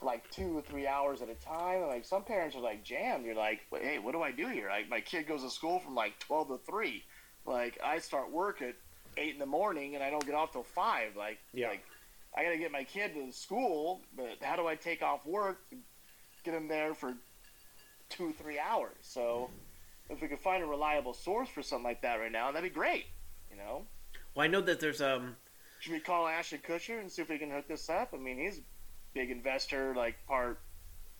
[0.00, 1.82] for like two or three hours at a time.
[1.82, 3.24] And like some parents are like jammed.
[3.24, 4.68] You're like, "Wait, hey, what do I do here?
[4.68, 7.04] Like my kid goes to school from like twelve to three.
[7.46, 8.74] Like I start work at
[9.16, 11.16] eight in the morning and I don't get off till five.
[11.16, 11.68] Like, Yeah.
[11.68, 11.84] like
[12.36, 15.58] I got to get my kid to school, but how do I take off work
[15.70, 15.76] to
[16.44, 17.14] get him there for
[18.08, 18.96] two, or three hours?
[19.00, 19.50] So
[20.08, 22.72] if we could find a reliable source for something like that right now, that'd be
[22.74, 23.06] great.
[23.50, 23.82] You know,
[24.34, 25.34] well, I know that there's um.
[25.80, 28.10] should we call Ashton Kutcher and see if we can hook this up?
[28.14, 28.60] I mean, he's
[29.14, 30.60] big investor, like part,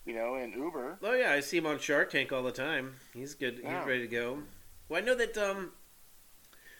[0.05, 0.99] you know, in Uber.
[1.03, 2.95] Oh yeah, I see him on Shark Tank all the time.
[3.13, 3.59] He's good.
[3.63, 3.79] Yeah.
[3.79, 4.39] He's ready to go.
[4.89, 5.71] Well, I know that um.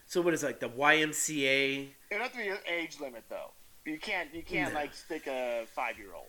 [0.06, 1.88] So what is it, like the YMCA?
[2.10, 3.52] It'd have to be an age limit though.
[3.84, 4.80] You can't, you can't No.
[4.80, 6.26] like stick a five year old.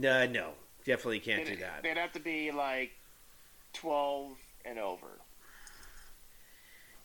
[0.00, 0.50] No, no,
[0.84, 1.82] definitely can't do that.
[1.82, 2.92] They'd have to be like
[3.72, 5.06] twelve and over.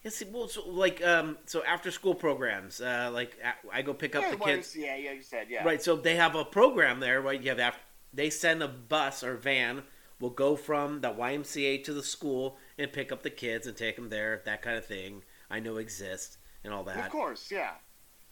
[0.03, 3.37] Yeah, well, so, like um, so after school programs, uh, like
[3.71, 4.75] I go pick up yeah, the kids.
[4.75, 5.63] Yeah, yeah, you said yeah.
[5.63, 7.39] Right, so they have a program there, right?
[7.39, 7.77] You have af
[8.13, 9.83] they send a bus or van
[10.19, 13.95] will go from the YMCA to the school and pick up the kids and take
[13.95, 14.41] them there.
[14.45, 16.97] That kind of thing I know exists and all that.
[16.97, 17.71] Of course, yeah.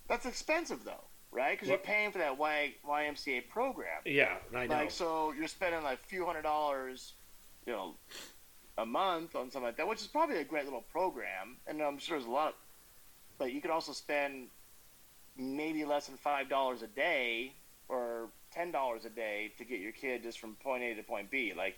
[0.08, 1.52] That's expensive though, right?
[1.52, 4.02] Because you're paying for that y- YMCA program.
[4.06, 4.76] Yeah, I know.
[4.76, 7.14] Like, so you're spending like a few hundred dollars,
[7.66, 7.96] you know,
[8.80, 11.58] a month on something like that, which is probably a great little program.
[11.68, 12.56] And I'm sure there's a lot,
[13.38, 14.48] but you could also spend
[15.38, 17.54] maybe less than five dollars a day
[17.88, 21.30] or ten dollars a day to get your kid just from point A to point
[21.30, 21.54] B.
[21.56, 21.78] Like,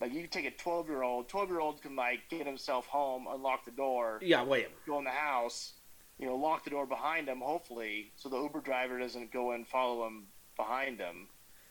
[0.00, 1.28] like you take a twelve year old.
[1.28, 4.68] Twelve year old can like get himself home, unlock the door, yeah, wait.
[4.86, 5.72] go in the house,
[6.18, 9.66] you know, lock the door behind him, hopefully, so the Uber driver doesn't go and
[9.66, 11.28] follow him behind him.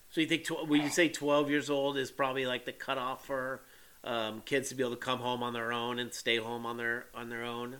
[0.10, 3.26] So you think tw- would you say twelve years old is probably like the cutoff
[3.26, 3.62] for
[4.04, 6.78] um, kids to be able to come home on their own and stay home on
[6.78, 7.78] their on their own?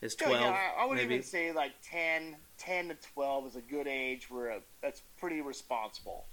[0.00, 0.42] Is Yeah, twelve?
[0.42, 1.14] yeah, I, I would maybe?
[1.16, 5.42] even say like 10, 10 to 12 is a good age where a, that's pretty
[5.42, 6.24] responsible.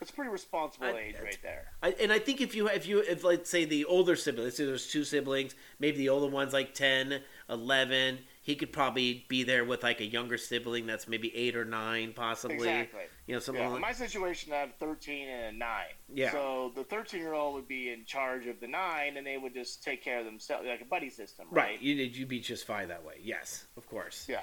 [0.00, 1.72] It's a pretty responsible I- age right there.
[1.82, 4.56] I, and I think if you if you if let's say the older sibling, let's
[4.56, 9.44] say there's two siblings, maybe the older one's like 10, 11, he could probably be
[9.44, 12.56] there with like a younger sibling that's maybe eight or nine, possibly.
[12.56, 13.02] Exactly.
[13.28, 15.84] You know, something Yeah, like my situation, I have 13 and a 9.
[16.12, 16.32] Yeah.
[16.32, 19.54] So the 13 year old would be in charge of the 9, and they would
[19.54, 21.64] just take care of themselves, like a buddy system, right.
[21.70, 21.82] right?
[21.82, 23.14] You you'd be just fine that way.
[23.22, 24.26] Yes, of course.
[24.28, 24.40] Yeah,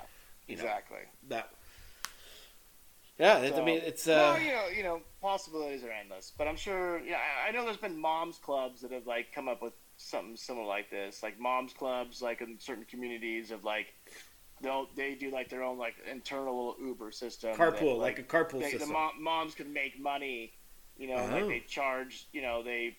[0.48, 0.64] You know.
[0.64, 1.00] exactly.
[1.28, 1.50] That.
[3.20, 6.32] Yeah, that's I mean it's well, uh you know, you know, possibilities are endless.
[6.38, 9.50] But I'm sure, yeah, I- I know there's been moms clubs that have like come
[9.50, 13.88] up with something similar like this, like moms clubs, like in certain communities of like
[14.62, 17.56] they'll they do like their own like internal little Uber system.
[17.56, 18.94] carpool that, like, a carpool they, the system.
[18.94, 20.54] mom, moms can make money,
[20.98, 21.26] you know, Oh.
[21.36, 22.98] like they charge, you know, they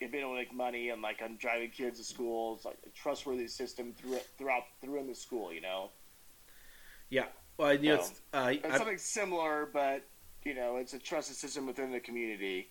[0.00, 2.54] they've been able to make money and like on driving kids to school.
[2.56, 5.90] It's like a trustworthy system through throughout through in the school, you know.
[7.10, 7.26] yeah.
[7.58, 8.00] Well, you know, No.
[8.00, 10.02] it's, uh, It's I- something similar, but
[10.44, 12.68] you know, it's a trusted system within the community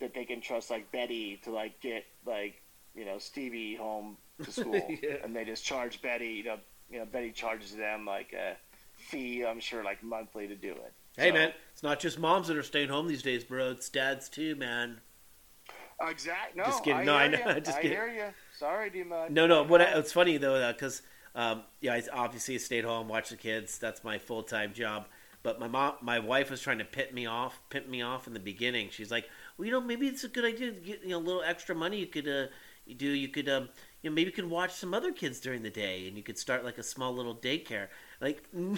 [0.00, 2.60] that they can trust, like Betty, to like get like
[2.94, 5.16] you know Stevie home to school, Yeah.
[5.22, 6.28] and they just charge Betty.
[6.28, 6.56] You know,
[6.90, 8.56] you know Betty charges them like a
[8.94, 10.92] fee, I'm sure, like monthly to do it.
[11.16, 13.70] hey So- man, it's not just moms that are staying home these days, bro.
[13.72, 15.00] It's dads too, man.
[16.00, 16.58] Exactly.
[16.60, 17.00] No, Just kidding.
[17.00, 17.50] I No, I hear know.
[17.52, 17.54] ya.
[17.60, 17.96] Just I kidding.
[17.96, 18.24] hear you.
[18.58, 19.30] Sorry, Dima.
[19.30, 19.62] No, no.
[19.62, 21.02] What I, it's funny though, because
[21.34, 23.78] um, yeah, I obviously stayed home, watched the kids.
[23.78, 25.06] That's my full time job.
[25.42, 28.32] But my mom, my wife was trying to pit me off, pit me off in
[28.34, 28.88] the beginning.
[28.90, 31.20] She's like, "Well, you know, maybe it's a good idea to get you know a
[31.20, 31.98] little extra money.
[32.00, 32.46] You could uh,
[32.86, 33.68] you do, you could um,
[34.02, 36.38] you know, maybe you could watch some other kids during the day, and you could
[36.38, 37.88] start like a small little daycare.
[38.20, 38.76] Like, no,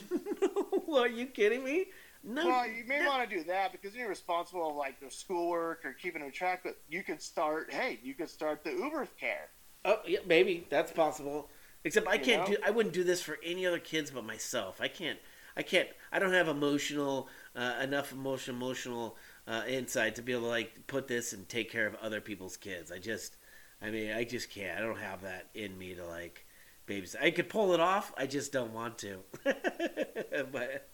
[0.97, 1.87] are you kidding me?
[2.23, 2.47] No.
[2.47, 5.85] Well, you may that- want to do that because you're responsible of like their schoolwork
[5.85, 6.61] or keeping them track.
[6.64, 7.73] But you could start.
[7.73, 9.49] Hey, you could start the Uber care.
[9.85, 11.49] Oh, yeah, maybe that's possible.
[11.85, 12.57] Except I You can't know?
[12.57, 12.62] do.
[12.64, 14.81] I wouldn't do this for any other kids but myself.
[14.81, 15.19] I can't.
[15.57, 15.88] I can't.
[16.12, 19.16] I don't have emotional uh, enough emotion, emotional
[19.47, 22.57] uh, insight to be able to like put this and take care of other people's
[22.57, 22.90] kids.
[22.90, 23.37] I just.
[23.82, 24.78] I mean, I just can't.
[24.78, 26.46] I don't have that in me to like
[26.88, 27.20] babysit.
[27.22, 28.12] I could pull it off.
[28.16, 29.18] I just don't want to.
[30.52, 30.88] but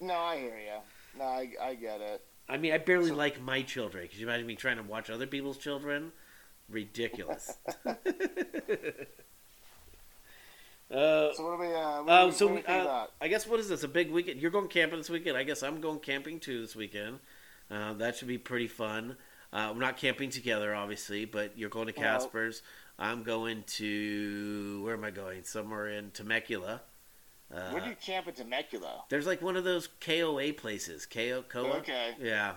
[0.00, 1.18] No, I hear you.
[1.18, 2.22] No, I, I get it.
[2.48, 4.08] I mean, I barely So- like my children.
[4.08, 6.12] Could you imagine me trying to watch other people's children?
[6.68, 7.56] Ridiculous.
[7.86, 7.94] uh,
[10.90, 11.66] So what do we?
[11.74, 13.06] Uh, what Uh, we, so we, uh?
[13.20, 13.82] I guess what is this?
[13.82, 14.40] A big weekend?
[14.40, 15.36] You're going camping this weekend.
[15.36, 17.18] I guess I'm going camping too this weekend.
[17.70, 19.16] Uh, that should be pretty fun.
[19.52, 21.92] Uh, we're not camping together, obviously, but you're going to.
[21.92, 22.62] Casper's.
[22.98, 25.44] I'm going to where am I going?
[25.44, 26.82] Somewhere in Temecula.
[27.52, 29.04] Uh, Where do you camp in Temecula?
[29.10, 31.04] there's like one of those KOA places.
[31.04, 31.78] KO Koa.
[31.78, 32.12] Okay.
[32.20, 32.54] Yeah.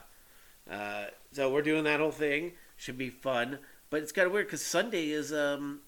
[0.69, 2.53] Uh, so we're doing that whole thing.
[2.77, 5.81] Should be fun, but it's kind of weird because Sunday is um,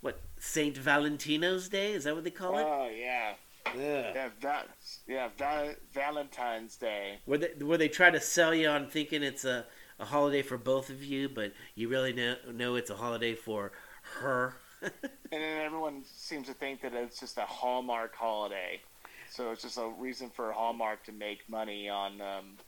[0.00, 1.92] what Saint Valentino's Day?
[1.92, 2.66] Is that what they call it?
[2.66, 3.34] Oh yeah,
[3.76, 4.12] yeah.
[4.14, 4.68] yeah, that,
[5.06, 7.18] yeah, Val- Valentine's Day.
[7.24, 9.66] Where they where they try to sell you on thinking it's a,
[10.02, 13.72] a holiday for both of you, but you really know, know it's a holiday for
[14.20, 14.56] her.
[15.32, 18.82] And then everyone seems to think that it's just a Hallmark holiday.
[19.30, 22.58] So it's just a reason for Hallmark to make money on um,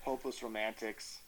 [0.00, 1.20] hopeless romantics.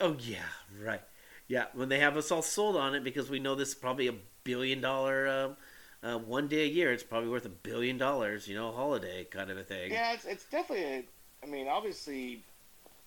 [0.00, 0.48] oh yeah,
[0.82, 1.02] right.
[1.46, 4.08] Yeah, when they have us all sold on it because we know this is probably
[4.08, 5.56] a billion dollar um,
[6.02, 6.92] uh, one day a year.
[6.92, 8.48] It's probably worth a billion dollars.
[8.48, 9.92] You know, holiday kind of a thing.
[9.92, 10.84] Yeah, it's, it's definitely.
[10.86, 11.04] A,
[11.44, 12.42] I mean, obviously,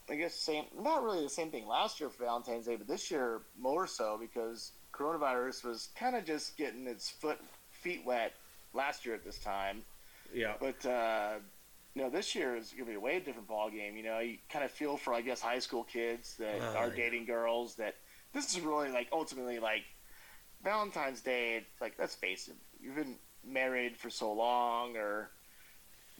[0.10, 0.66] I guess same.
[0.78, 4.18] Not really the same thing last year for Valentine's Day, but this year more so
[4.20, 7.40] because coronavirus was kind of just getting its foot
[7.70, 8.34] feet wet
[8.74, 9.84] last year at this time.
[10.34, 10.54] Yeah.
[10.60, 11.36] But uh,
[11.96, 13.96] you know, this year is going to be a way different ball game.
[13.96, 16.90] You know, you kind of feel for I guess high school kids that Oh, are
[16.90, 17.76] dating girls.
[17.76, 17.96] That
[18.34, 19.84] this is really like ultimately like
[20.64, 21.66] Valentine's Day.
[21.80, 25.32] Like let's face it, you've been married for so long, or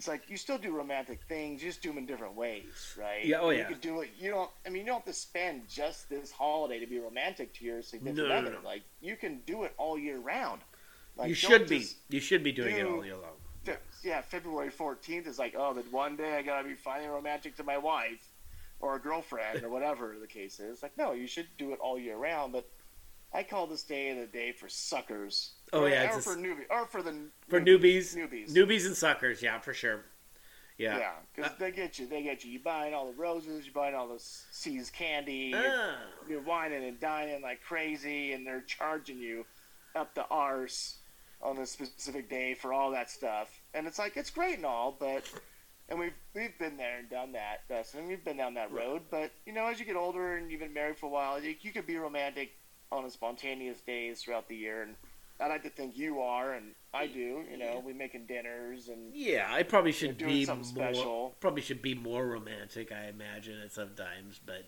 [0.04, 1.64] it's like you still do romantic things.
[1.64, 3.26] You just do them in different ways, right?
[3.26, 3.60] Yeah, oh, yeah.
[3.60, 4.10] you could do it.
[4.20, 4.50] You don't.
[4.66, 7.82] I mean, you don't have to spend just this holiday to be romantic to your
[7.82, 8.58] significant No, no, other.
[8.62, 8.68] no.
[8.68, 10.60] Like you can do it all year round.
[11.16, 11.86] Like, you should be.
[12.10, 13.38] You should be doing it all year long.
[13.64, 17.56] Fe- yeah, February 14th is like, oh, the one day I gotta be finally romantic
[17.58, 18.28] to my wife
[18.82, 20.84] or a girlfriend or whatever the case is.
[20.84, 22.52] Like, no, you should do it all year round.
[22.52, 22.68] But
[23.34, 25.54] I call this day the day for suckers.
[25.74, 27.16] Oh, yeah, or it's for s- newbie, or for the
[27.50, 29.42] For newbies, newbies, newbies and suckers.
[29.42, 30.02] Yeah, for sure.
[30.78, 30.98] Yeah.
[30.98, 32.52] yeah, because they get you, they get you.
[32.52, 35.96] You buying all the roses, you buying all the s- C's candy, you're, Ah.
[36.28, 39.46] you're wining and dining like crazy, and they're charging you
[39.96, 40.98] up the arse
[41.44, 43.62] on this specific day for all that stuff.
[43.76, 45.24] And it's like it's great and all, but
[45.90, 48.08] and we've we've been there and done that, Dustin.
[48.08, 49.02] We've been down that road.
[49.12, 51.56] But you know, as you get older and you've been married for a while, you,
[51.62, 52.52] you could be romantic
[52.92, 54.82] on a spontaneous days throughout the year.
[54.84, 54.96] And
[55.40, 57.44] I like to think you are, and I do.
[57.52, 60.64] You know, we making dinners and Yeah, I probably should be more.
[60.64, 61.36] special.
[61.40, 62.92] Probably should be more romantic.
[62.92, 64.64] I imagine at sometimes, but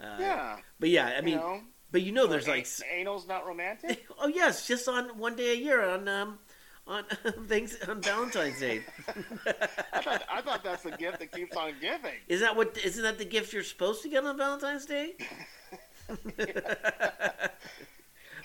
[0.00, 3.46] uh, yeah, But yeah, I mean, you know, but you know, there's like, anal's not
[3.46, 4.06] romantic.
[4.20, 6.38] oh yes, just on one day a year on um
[6.86, 7.04] on
[7.46, 8.82] things on Valentine's Day.
[9.92, 12.14] I thought I thought that's the gift that keeps on giving.
[12.28, 12.76] Is that what?
[12.84, 15.14] Isn't that the gift you're supposed to get on Valentine's Day?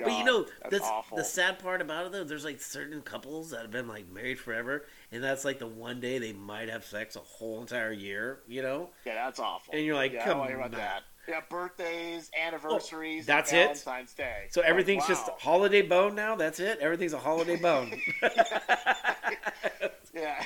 [0.04, 1.18] But you know, that's that's awful.
[1.18, 2.24] the sad part about it though.
[2.24, 6.00] There's like certain couples that have been like married forever, and that's like the one
[6.00, 8.40] day they might have sex a whole entire year.
[8.48, 8.90] You know?
[9.06, 9.74] Yeah, that's awful.
[9.74, 10.80] And you're like, yeah, come I don't hear about on.
[10.80, 11.04] that.
[11.28, 13.78] Yeah, birthdays, oh, anniversaries, that's and it?
[13.84, 14.48] Valentine's Day.
[14.50, 16.36] So everything's Like, just holiday bone now.
[16.36, 16.80] That's it.
[16.80, 17.94] Everything's a holiday bone.
[20.14, 20.44] yeah.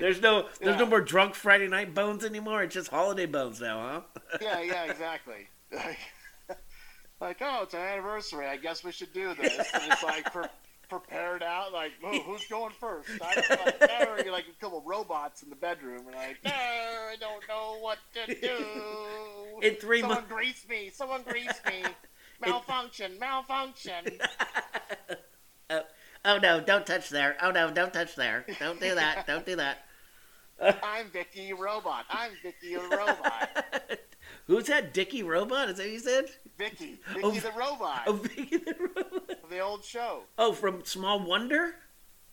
[0.00, 2.62] there's no there's no more drunk Friday night bones anymore.
[2.62, 4.38] It's just holiday bones now, huh?
[4.40, 5.48] yeah, yeah, exactly.
[7.24, 8.46] Like, oh, it's an anniversary.
[8.46, 9.70] I guess we should do this.
[9.72, 10.44] And it's like pre-
[10.90, 11.72] prepared out.
[11.72, 13.08] Like, oh, who's going first?
[13.22, 16.00] I don't like, no, you're like a couple robots in the bedroom.
[16.06, 18.66] And like, no, I don't know what to do.
[19.66, 20.90] In three Someone months- grease me.
[20.92, 21.82] Someone grease me.
[22.44, 23.18] Malfunction.
[23.18, 24.04] Malfunction.
[25.70, 25.82] Oh,
[26.26, 26.60] oh no!
[26.60, 27.36] Don't touch there.
[27.40, 27.70] Oh no!
[27.70, 28.44] Don't touch there.
[28.60, 29.26] Don't do that.
[29.26, 29.78] Don't do that.
[30.60, 32.04] I'm Vicky Robot.
[32.10, 33.98] I'm Vicky Robot.
[34.46, 34.92] Who's that?
[34.92, 35.70] Dickie Robot?
[35.70, 36.26] Is that what you said?
[36.58, 36.98] Vicky.
[37.08, 38.02] Vicky Oh, the Robot.
[38.06, 39.30] Oh, Vicky the Robot.
[39.42, 40.22] of the old show.
[40.38, 41.76] Oh, from Small Wonder.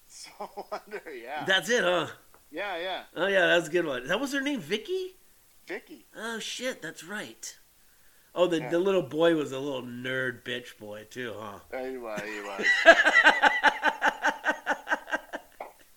[0.08, 0.30] So
[0.72, 1.46] wonder, yeah.
[1.46, 2.08] That's it, huh?
[2.52, 3.04] Yeah, yeah.
[3.16, 4.08] Oh yeah, that's a good one.
[4.08, 5.16] That was her name, Vicky.
[5.68, 6.06] Vicky.
[6.18, 7.58] Oh shit, that's right.
[8.36, 8.70] Oh, the Yeah.
[8.70, 11.60] the little boy was a little nerd bitch boy too, huh?
[11.74, 12.22] Uh, he was.
[12.22, 12.66] He was.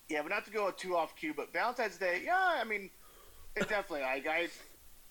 [0.09, 2.91] yeah, but not to go too off cue, but Valentine's Day, yeah, I mean,
[3.57, 4.49] it definitely, like, I,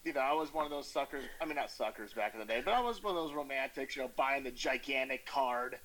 [0.04, 1.24] you know, I was one of those suckers.
[1.42, 3.96] I mean, not suckers back in the day, but I was one of those romantics,
[3.96, 5.78] you know, buying the gigantic card,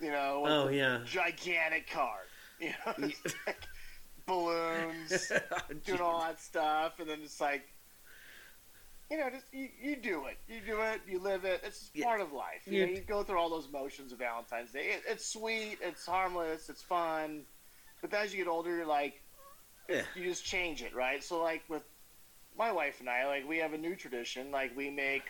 [0.00, 1.00] you know, Oh yeah.
[1.04, 2.26] gigantic card,
[2.60, 2.94] you know,
[3.24, 3.62] it's like
[4.26, 7.62] balloons, oh, doing all that stuff, and then it's like,
[9.10, 11.60] you know, just you, you do it, you do it, you live it.
[11.64, 12.06] It's Yeah.
[12.06, 12.62] part of life.
[12.66, 14.86] You, know, You- go through all those motions of Valentine's Day.
[14.94, 17.42] It, it's sweet, it's harmless, it's fun,
[18.00, 19.20] but then as you get older, you're like,
[19.88, 20.02] Yeah.
[20.16, 21.22] you just change it, right?
[21.22, 21.82] So like with
[22.56, 24.50] my wife and I, like we have a new tradition.
[24.50, 25.24] Like we make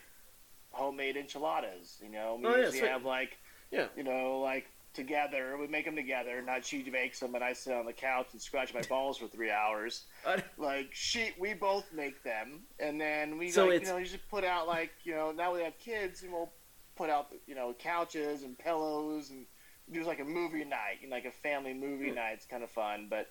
[0.70, 1.98] homemade enchiladas.
[2.02, 2.88] You know, we Oh, usually sweet.
[2.88, 3.38] have like,
[3.70, 3.88] Yeah.
[3.96, 5.56] you know, like together.
[5.58, 6.42] We make them together.
[6.42, 9.26] Not she makes them, and I sit on the couch and scratch my balls for
[9.28, 10.04] three hours.
[10.58, 14.28] Like she, we both make them, and then we So like, you know you just
[14.28, 16.52] put out like you know now we have kids and we'll
[16.94, 19.46] put out you know couches and pillows and
[19.90, 22.16] do like a movie night, you know, like a family movie Hmm.
[22.16, 22.32] night.
[22.34, 23.28] It's kind of fun, but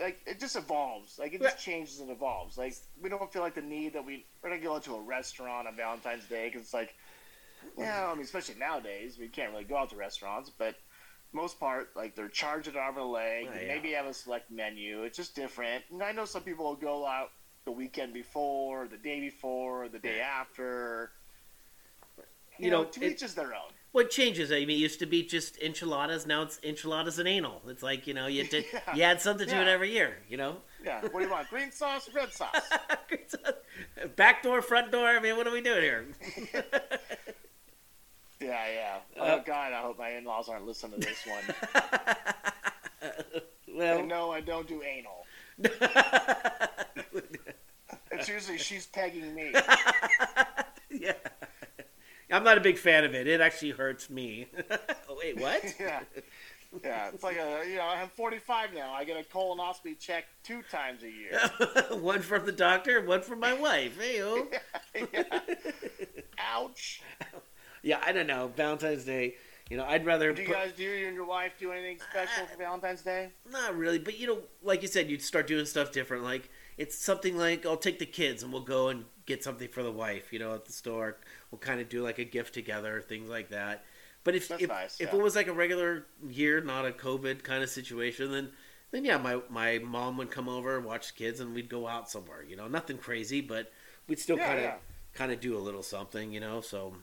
[0.00, 1.18] like it just evolves.
[1.18, 2.58] Like it just changes and evolves.
[2.58, 5.68] Like we don't feel like the need that we we're gonna go to a restaurant
[5.68, 6.94] on Valentine's Day because it's like,
[7.76, 10.74] yeah, I mean, especially nowadays we can't really go out to restaurants, but
[11.32, 13.46] most part like they're charged at arm and leg.
[13.46, 13.68] And yeah.
[13.74, 15.02] Maybe have a select menu.
[15.02, 15.84] It's just different.
[15.92, 17.30] And I know some people will go out
[17.64, 21.12] the weekend before, the day before, the day after.
[22.58, 23.70] You, You know, know, to it- each is their own.
[23.92, 24.52] What changes?
[24.52, 26.26] I mean, it used to be just enchiladas.
[26.26, 27.62] Now it's enchiladas and anal.
[27.68, 28.94] It's like you know, you to, Yeah.
[28.94, 30.18] you add something to it every year.
[30.28, 31.00] You know, Yeah.
[31.02, 31.48] What do you want?
[31.48, 32.68] Green sauce, red sauce.
[34.16, 35.06] back door, front door.
[35.08, 36.06] I mean, what are we doing here?
[38.40, 38.96] Yeah, yeah.
[39.16, 41.42] Oh Uh, God, I hope my in-laws aren't listening to this one.
[43.74, 45.26] well, And no, I don't do anal.
[48.12, 49.52] It's usually she's pegging me.
[50.90, 51.14] yeah.
[52.30, 53.26] I'm not a big fan of it.
[53.26, 54.48] It actually hurts me.
[55.08, 55.62] oh, wait, what?
[55.80, 56.00] yeah.
[56.84, 58.92] Yeah, it's like a you know I'm 45 now.
[58.92, 61.40] I get a colonoscopy check two times a year.
[61.98, 63.98] one from the doctor, one from my wife.
[63.98, 64.22] Hey,
[65.14, 65.40] yeah.
[66.38, 67.00] Ouch.
[67.82, 68.52] Yeah, I don't know.
[68.54, 69.36] Valentine's Day.
[69.70, 70.32] You know, I'd rather.
[70.32, 73.30] Do you put- guys do you and your wife do anything special for Valentine's Day?
[73.46, 76.24] Uh, not really, but you know, like you said, you'd start doing stuff different.
[76.24, 79.82] Like it's something like I'll take the kids and we'll go and get something for
[79.82, 80.32] the wife.
[80.32, 81.16] You know, at the store,
[81.50, 83.84] we'll kind of do like a gift together, things like that.
[84.24, 85.18] But if That's if, nice, if yeah.
[85.18, 88.50] it was like a regular year, not a COVID kind of situation, then
[88.90, 92.10] then yeah, my my mom would come over, watch the kids, and we'd go out
[92.10, 92.42] somewhere.
[92.42, 93.70] You know, nothing crazy, but
[94.08, 94.72] we'd still kind of
[95.14, 96.32] kind of do a little something.
[96.32, 96.94] You know, so.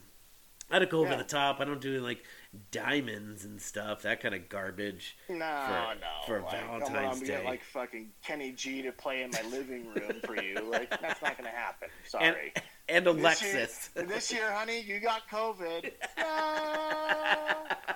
[0.71, 1.17] I don't go over Yeah.
[1.17, 1.59] the top.
[1.59, 2.23] I don't do like
[2.71, 4.01] diamonds and stuff.
[4.01, 5.15] That kind of garbage.
[5.29, 6.07] No, For- no.
[6.25, 7.45] for like, Valentine's we get Day.
[7.45, 10.59] like fucking Kenny G to play in my living room for you.
[10.67, 11.89] Like that's not gonna happen.
[12.07, 12.51] Sorry.
[12.55, 13.89] And This Alexis.
[13.95, 15.91] year, this year, honey, you got COVID.
[16.17, 17.55] No.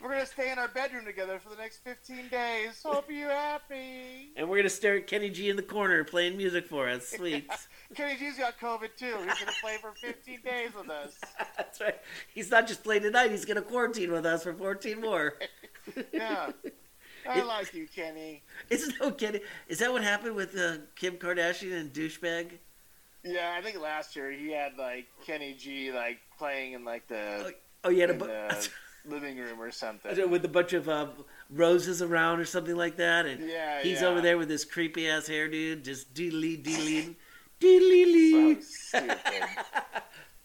[0.00, 2.80] We're gonna stay in our bedroom together for the next 15 days.
[2.82, 4.30] Hope you're happy.
[4.36, 7.08] And we're gonna stare at Kenny G in the corner playing music for us.
[7.08, 7.50] Sweet.
[7.94, 9.16] Kenny G's got COVID too.
[9.24, 11.14] He's gonna play for 15 days with us.
[11.56, 11.96] That's right.
[12.32, 13.30] He's not just playing tonight.
[13.30, 15.34] He's gonna quarantine with us for 14 more.
[16.12, 16.50] Yeah.
[17.28, 18.42] I like you, Kenny.
[18.70, 19.40] Isn't no kidding?
[19.68, 22.58] Is that what happened with uh, Kim Kardashian and douchebag?
[23.26, 27.54] Yeah, I think last year he had like Kenny G like playing in like the,
[27.84, 28.68] Oh, had a bu- the
[29.06, 30.30] living room or something.
[30.30, 31.06] with a bunch of uh,
[31.50, 34.06] roses around or something like that, and Yeah, he's yeah.
[34.08, 37.14] over there with this creepy ass hairdo, just doodly doodly
[37.60, 38.62] doodly.
[38.62, 39.06] So.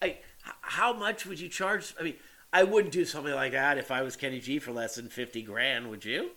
[0.00, 0.22] Like,
[0.60, 1.94] how much would you charge?
[1.98, 2.14] I mean,
[2.52, 5.42] I wouldn't do something like that if I was Kenny G for less than 50
[5.42, 6.30] grand, would you?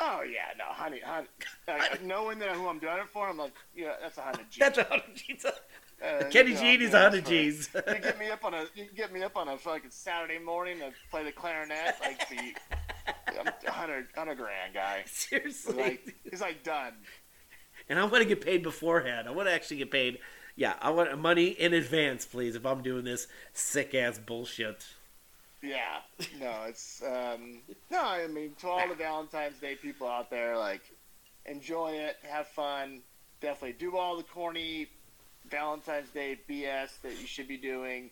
[0.00, 1.26] Oh yeah, no, honey, honey.
[1.66, 4.60] Like, knowing that who I'm doing it for, I'm like, yeah, that's a hundred G.
[4.60, 5.44] That's a hundred G's.
[6.02, 7.26] Uh, Kenny G yeah, a hundred.
[7.26, 7.68] G's.
[7.74, 10.78] You get me up on a, you get me up on a fucking Saturday morning
[10.78, 12.54] to play the clarinet, like the,
[13.40, 15.02] I'm a hundred, hundred grand guy.
[15.06, 15.74] Seriously.
[15.74, 16.92] like, he's like done.
[17.88, 19.26] and I want to get paid beforehand.
[19.26, 20.18] I want to actually get paid.
[20.54, 24.86] Yeah, I want money in advance, please, if I'm doing this sick ass bullshit.
[25.62, 25.98] Yeah,
[26.40, 27.58] no, it's um,
[27.90, 28.00] no.
[28.00, 30.82] I mean, to all the Valentine's Day people out there, like,
[31.46, 33.02] enjoy it, have fun.
[33.40, 34.88] Definitely do all the corny
[35.50, 38.10] Valentine's Day BS that you should be doing.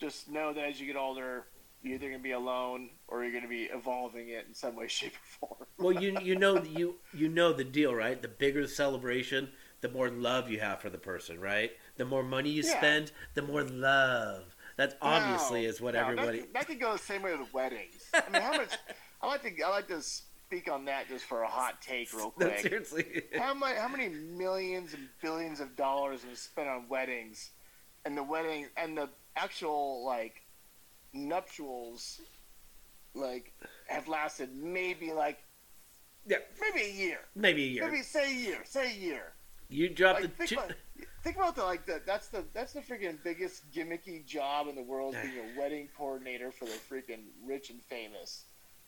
[0.00, 1.44] Just know that as you get older,
[1.82, 5.14] you're either gonna be alone or you're gonna be evolving it in some way, shape,
[5.40, 5.68] or form.
[5.78, 8.20] Well, you you know you you know the deal, right?
[8.20, 9.50] The bigger the celebration,
[9.80, 11.72] the more love you have for the person, right?
[11.96, 12.78] The more money you Yeah.
[12.78, 14.56] spend, the more love.
[14.76, 16.40] That obviously No, is what no, everybody.
[16.40, 18.04] That, that could go the same way with weddings.
[18.14, 18.72] I mean, how much?
[19.22, 20.02] I like to I like to
[20.54, 22.58] speak on that just for a hot take, real No, quick.
[22.60, 23.22] seriously.
[23.36, 23.76] how much?
[23.76, 27.50] How many millions and billions of dollars is spent on weddings,
[28.04, 30.42] and the wedding and the actual like
[31.12, 32.20] nuptials,
[33.14, 33.52] like
[33.88, 35.38] have lasted maybe like
[36.26, 37.18] Yeah, maybe a year.
[37.34, 37.84] maybe a year.
[37.90, 38.58] Maybe say a year.
[38.64, 39.32] Say a year.
[39.68, 40.46] You drop Like, the.
[40.46, 40.72] think, about,
[41.24, 44.82] think about the like the that's the that's the freaking biggest gimmicky job in the
[44.82, 48.44] world being a wedding coordinator for the freaking rich and famous.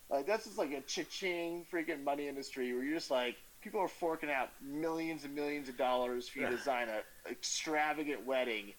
[0.09, 3.87] Like that's just like a cha-ching freaking money industry where you're just like people are
[3.87, 8.73] forking out millions and millions of dollars for you to design a extravagant wedding,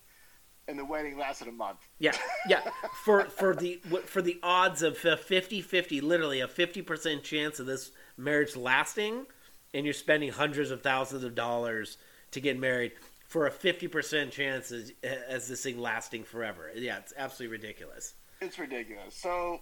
[0.68, 1.78] and the wedding lasted a month.
[1.98, 2.16] Yeah,
[2.48, 2.62] yeah.
[3.04, 7.66] For for the for the odds of a 50-50, literally a fifty percent chance of
[7.66, 9.26] this marriage lasting,
[9.74, 11.98] and you're spending hundreds of thousands of dollars
[12.30, 12.92] to get married
[13.26, 16.70] for a fifty percent chance as, as this thing lasting forever.
[16.74, 18.14] Yeah, it's absolutely ridiculous.
[18.40, 19.14] It's ridiculous.
[19.14, 19.60] So,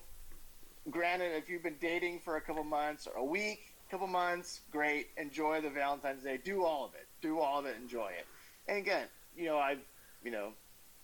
[0.90, 3.60] granted, if you've been dating for a couple months or a week,
[3.90, 5.08] couple months, great.
[5.16, 6.38] Enjoy the Valentine's Day.
[6.42, 7.06] Do all of it.
[7.22, 7.76] Do all of it.
[7.80, 8.26] Enjoy it.
[8.68, 9.06] And again,
[9.36, 9.78] you know, I've,
[10.24, 10.48] you know,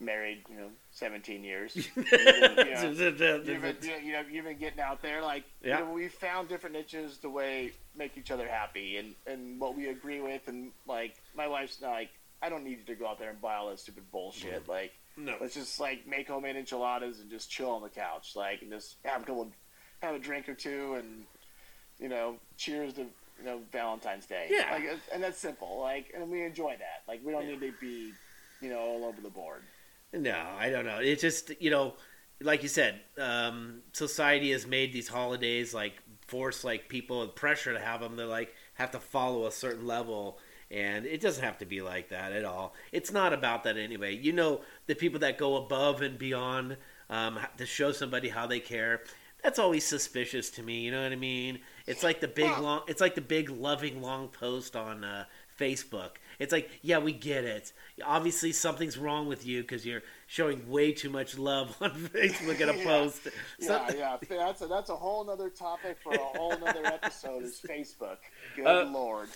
[0.01, 1.77] married, you know, 17 years.
[1.97, 5.23] You've been, you know, you've been, you know, you know, you've been getting out there.
[5.23, 5.79] Like, Yeah.
[5.79, 9.77] you know, we found different niches to way make each other happy and, and what
[9.77, 10.49] we agree with.
[10.49, 12.11] And, like, my wife's not like,
[12.43, 14.69] I don't need you to go out there and buy all that stupid bullshit.
[14.69, 15.35] Like, no.
[15.41, 18.97] Let's just like make homemade enchiladas and just chill on the couch, like and just
[19.05, 19.51] have a couple,
[20.03, 21.25] have a drink or two, and
[21.99, 24.49] you know, cheers to you know Valentine's Day.
[24.51, 24.73] Yeah.
[24.73, 25.81] like and that's simple.
[25.81, 27.03] Like, and we enjoy that.
[27.09, 28.13] Like, we don't need to be,
[28.61, 29.63] you know, all over the board.
[30.13, 30.99] No, I don't know.
[30.99, 31.95] It just you know,
[32.41, 35.95] like you said, um, society has made these holidays like
[36.27, 38.17] force like people with pressure to have them.
[38.17, 40.39] They like have to follow a certain level,
[40.71, 42.75] and it doesn't have to be like that at all.
[42.91, 44.17] It's not about that anyway.
[44.17, 46.77] You know, the people that go above and beyond
[47.09, 49.03] um, to show somebody how they care.
[49.43, 50.81] That's always suspicious to me.
[50.81, 51.59] You know what I mean?
[51.87, 52.83] It's like the big long.
[52.87, 55.25] It's like the big loving long post on uh,
[55.59, 56.11] Facebook.
[56.39, 57.73] It's like, yeah, we get it.
[58.05, 62.69] Obviously, something's wrong with you because you're showing way too much love on Facebook in
[62.69, 62.85] a Yeah.
[62.85, 63.29] post.
[63.61, 64.17] So- Yeah, yeah.
[64.29, 67.43] That's a, that's a whole nother topic for a whole nother episode.
[67.43, 68.19] Is Facebook?
[68.55, 69.29] Good Uh, lord.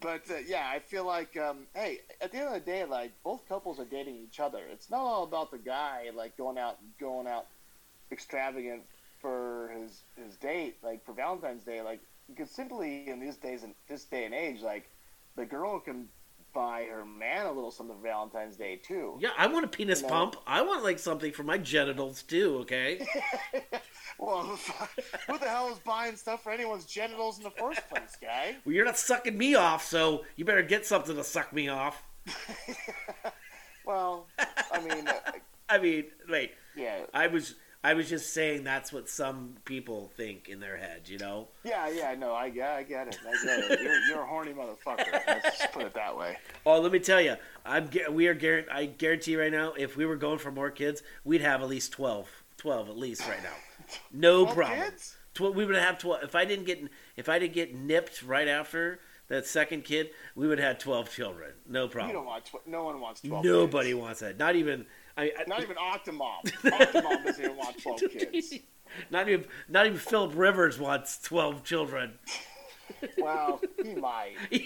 [0.00, 3.12] But uh, yeah, I feel like um, hey, at the end of the day, like
[3.24, 4.60] both couples are dating each other.
[4.70, 7.46] It's not all about the guy like going out going out
[8.12, 8.82] extravagant
[9.26, 11.82] for his his date, like for Valentine's Day.
[11.82, 14.88] Like you could simply in these days in this day and age, like
[15.36, 16.06] the girl can
[16.54, 19.18] buy her man a little something for Valentine's Day too.
[19.20, 20.08] yeah, I want a penis No.
[20.08, 20.36] pump.
[20.46, 22.58] I want like something for my genitals too.
[22.60, 23.04] Okay.
[24.18, 24.44] Well,
[25.28, 28.56] who the hell is buying stuff for anyone's genitals in the first place, guy?
[28.64, 32.02] well, you're not sucking me off, so you better get something to suck me off.
[33.84, 34.26] Well,
[34.72, 35.06] I mean,
[35.68, 36.52] I mean, wait.
[36.74, 37.54] yeah, I was
[37.86, 41.02] I was just saying that's what some people think in their head.
[41.08, 41.48] You know.
[41.62, 42.14] yeah, yeah.
[42.18, 43.18] No, I, get- I get it.
[43.24, 43.80] I get it.
[43.80, 45.12] You're, you're a horny motherfucker.
[45.26, 46.36] Let's just put it that way.
[46.64, 50.04] Oh, let me tell you, I'm we are guarant- I guarantee right now, if we
[50.04, 53.50] were going for more kids, we'd have at least 12, 12 at least right now.
[54.12, 54.80] No problem.
[54.80, 55.16] kids?
[55.34, 56.24] Tw- we would have twelve.
[56.24, 56.82] If I didn't get
[57.16, 61.52] if I didn't get nipped right after that second kid, we would have twelve children.
[61.68, 62.08] No problem.
[62.10, 62.46] You don't want.
[62.46, 63.44] Tw- no one wants twelve.
[63.44, 64.00] Nobody Kids.
[64.00, 64.38] wants that.
[64.38, 64.86] Not even.
[65.16, 66.42] I, Not even Octomom.
[66.44, 68.54] Octomom doesn't even want twelve kids.
[69.10, 69.46] Not even.
[69.68, 72.18] Not even Philip Rivers wants twelve children.
[73.18, 74.36] Well, he might.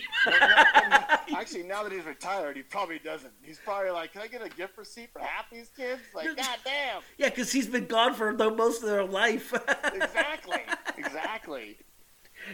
[1.34, 3.32] Actually, now that he's retired, he probably doesn't.
[3.42, 6.58] He's probably like, "Can I get a gift receipt for half these kids?" Like, God
[6.64, 7.02] damn.
[7.16, 9.52] Yeah, because he's been gone for the most of their life.
[9.92, 10.60] Exactly.
[10.96, 11.76] Exactly.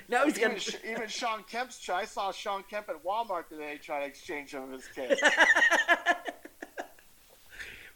[0.08, 0.60] now he's Even, gonna.
[0.90, 1.88] Even Shawn Kemp's.
[1.88, 5.20] I saw Sean Kemp at Walmart today trying to exchange some of his kids.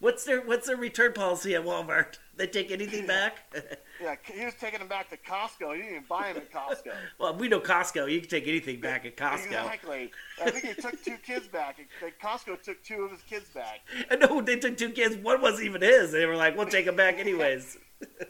[0.00, 2.18] What's their What's their return policy at Walmart?
[2.36, 3.52] They take anything back?
[4.02, 5.74] Yeah, he was taking them back to Costco.
[5.74, 6.94] He didn't even buy them at Costco.
[7.18, 8.10] well, we know Costco.
[8.10, 9.44] You can take anything back at Costco.
[9.44, 10.10] Exactly.
[10.42, 11.76] I think he took two kids back.
[12.22, 13.80] Costco took two of his kids back.
[14.10, 15.16] I know they took two kids.
[15.16, 16.12] One wasn't even his.
[16.12, 17.76] They were like, "We'll take them back anyways."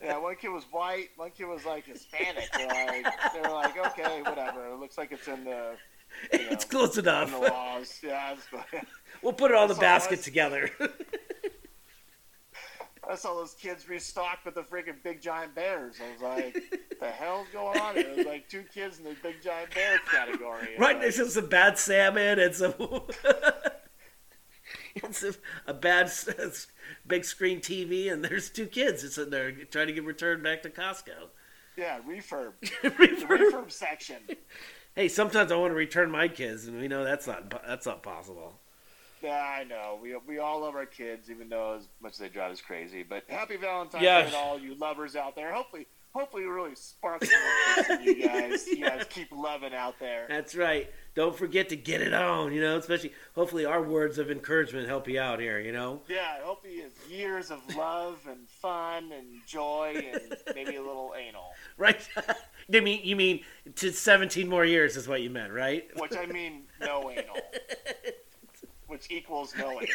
[0.02, 2.48] Yeah, one kid was white, one kid was like Hispanic.
[2.56, 4.66] They're like, they were like, okay, whatever.
[4.72, 5.76] It looks like it's in the,
[6.32, 7.32] you know, it's close enough.
[8.02, 8.44] Yeah, it's,
[9.22, 10.70] We'll put it all in the basket together.
[13.10, 15.96] I saw those kids restocked with the freaking big giant bears.
[16.00, 18.08] I was like, the hell's going on here?
[18.08, 20.76] It was like two kids in the big giant bear category.
[20.78, 22.74] right Like, next to some bad salmon and some.
[24.96, 25.34] It's a,
[25.68, 26.10] a bad
[27.06, 30.62] big screen TV, and there's two kids that's in there trying to get returned back
[30.62, 31.28] to Costco.
[31.76, 32.54] yeah, refurb.
[32.82, 34.16] The refurb section.
[34.96, 38.02] hey, sometimes I want to return my kids, and we know that's not that's not
[38.02, 38.59] possible.
[39.22, 39.98] Yeah, I know.
[40.00, 43.02] We, we all love our kids, even though as much as they drive us crazy.
[43.02, 44.22] But happy Valentine's Yeah.
[44.22, 45.52] Day to all you lovers out there.
[45.52, 48.66] Hopefully, hopefully it really spark some you guys.
[48.66, 50.26] You guys keep loving out there.
[50.28, 50.90] That's right.
[51.14, 52.52] Don't forget to get it on.
[52.52, 55.60] You know, especially hopefully our words of encouragement help you out here.
[55.60, 56.00] You know.
[56.08, 60.82] Yeah, I hope he has years of love and fun and joy and maybe a
[60.82, 61.50] little anal.
[61.76, 62.08] Right.
[62.68, 63.40] you mean you mean
[63.76, 65.88] to 17 more years is what you meant, right?
[65.96, 67.36] Which I mean no anal.
[68.90, 69.86] Which equals no anal.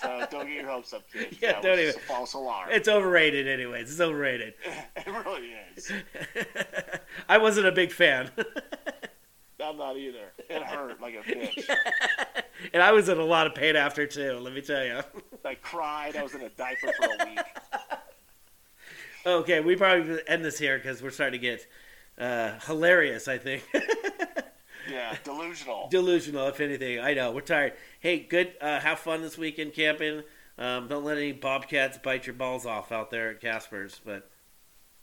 [0.00, 1.36] So don't get your hopes up, kids.
[1.42, 2.70] Yeah, that don't was even- just a false alarm.
[2.72, 3.90] It's overrated, anyways.
[3.90, 4.54] It's overrated.
[4.96, 5.92] it really is.
[7.28, 8.30] I wasn't a big fan,
[9.62, 10.32] I'm not either.
[10.48, 11.68] It hurt like a bitch.
[12.72, 14.38] and I was in a lot of pain after too.
[14.40, 15.02] Let me tell you.
[15.44, 16.16] I cried.
[16.16, 17.38] I was in a diaper for a week.
[19.24, 21.66] Okay, we probably end this here because we're starting to get
[22.18, 23.28] uh, hilarious.
[23.28, 23.62] I think
[24.92, 25.88] Yeah, delusional.
[25.90, 27.00] delusional, if anything.
[27.00, 27.72] I know we're tired.
[28.00, 28.54] Hey, good.
[28.60, 30.22] Uh, have fun this weekend camping.
[30.58, 34.00] Um, don't let any bobcats bite your balls off out there at Casper's.
[34.04, 34.28] But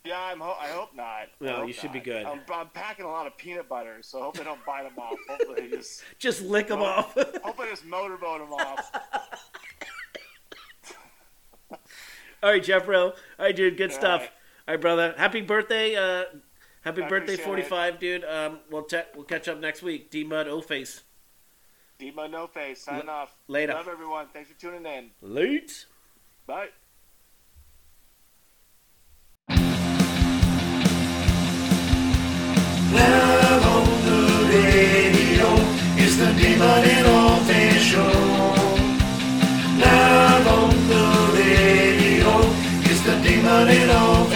[0.06, 1.04] Yeah, I'm ho- I hope not.
[1.06, 2.26] I No, hope you should be good.
[2.26, 4.98] I'm, I'm packing a lot of peanut butter, so I hope they don't bite them
[4.98, 5.18] off.
[5.28, 7.14] Hopefully, they just just lick them off.
[7.44, 8.92] hope they just motorboat them off.
[12.42, 13.08] All right, Jeff Rowe.
[13.10, 13.76] All right, dude.
[13.78, 14.22] Good All stuff.
[14.22, 14.30] right.
[14.68, 15.14] All right, brother.
[15.18, 15.96] Happy birthday.
[15.96, 16.24] Uh,
[16.82, 18.24] Happy birthday, 45, dude.
[18.24, 20.10] Um, we'll, te- we'll catch up next week.
[20.10, 21.04] D Mud O Face.
[21.98, 23.36] D Mud O Face, Signing L- off.
[23.48, 23.74] Later.
[23.74, 24.28] Love everyone.
[24.34, 25.12] Thanks for tuning in.
[25.22, 25.86] Late.
[26.48, 26.70] Bye.
[32.92, 34.20] Love on the
[34.52, 35.50] radio,
[36.04, 38.12] is the D Mud and O Face show.
[39.84, 41.04] Live on the
[41.38, 42.32] radio,
[42.92, 44.29] is the D Mud and O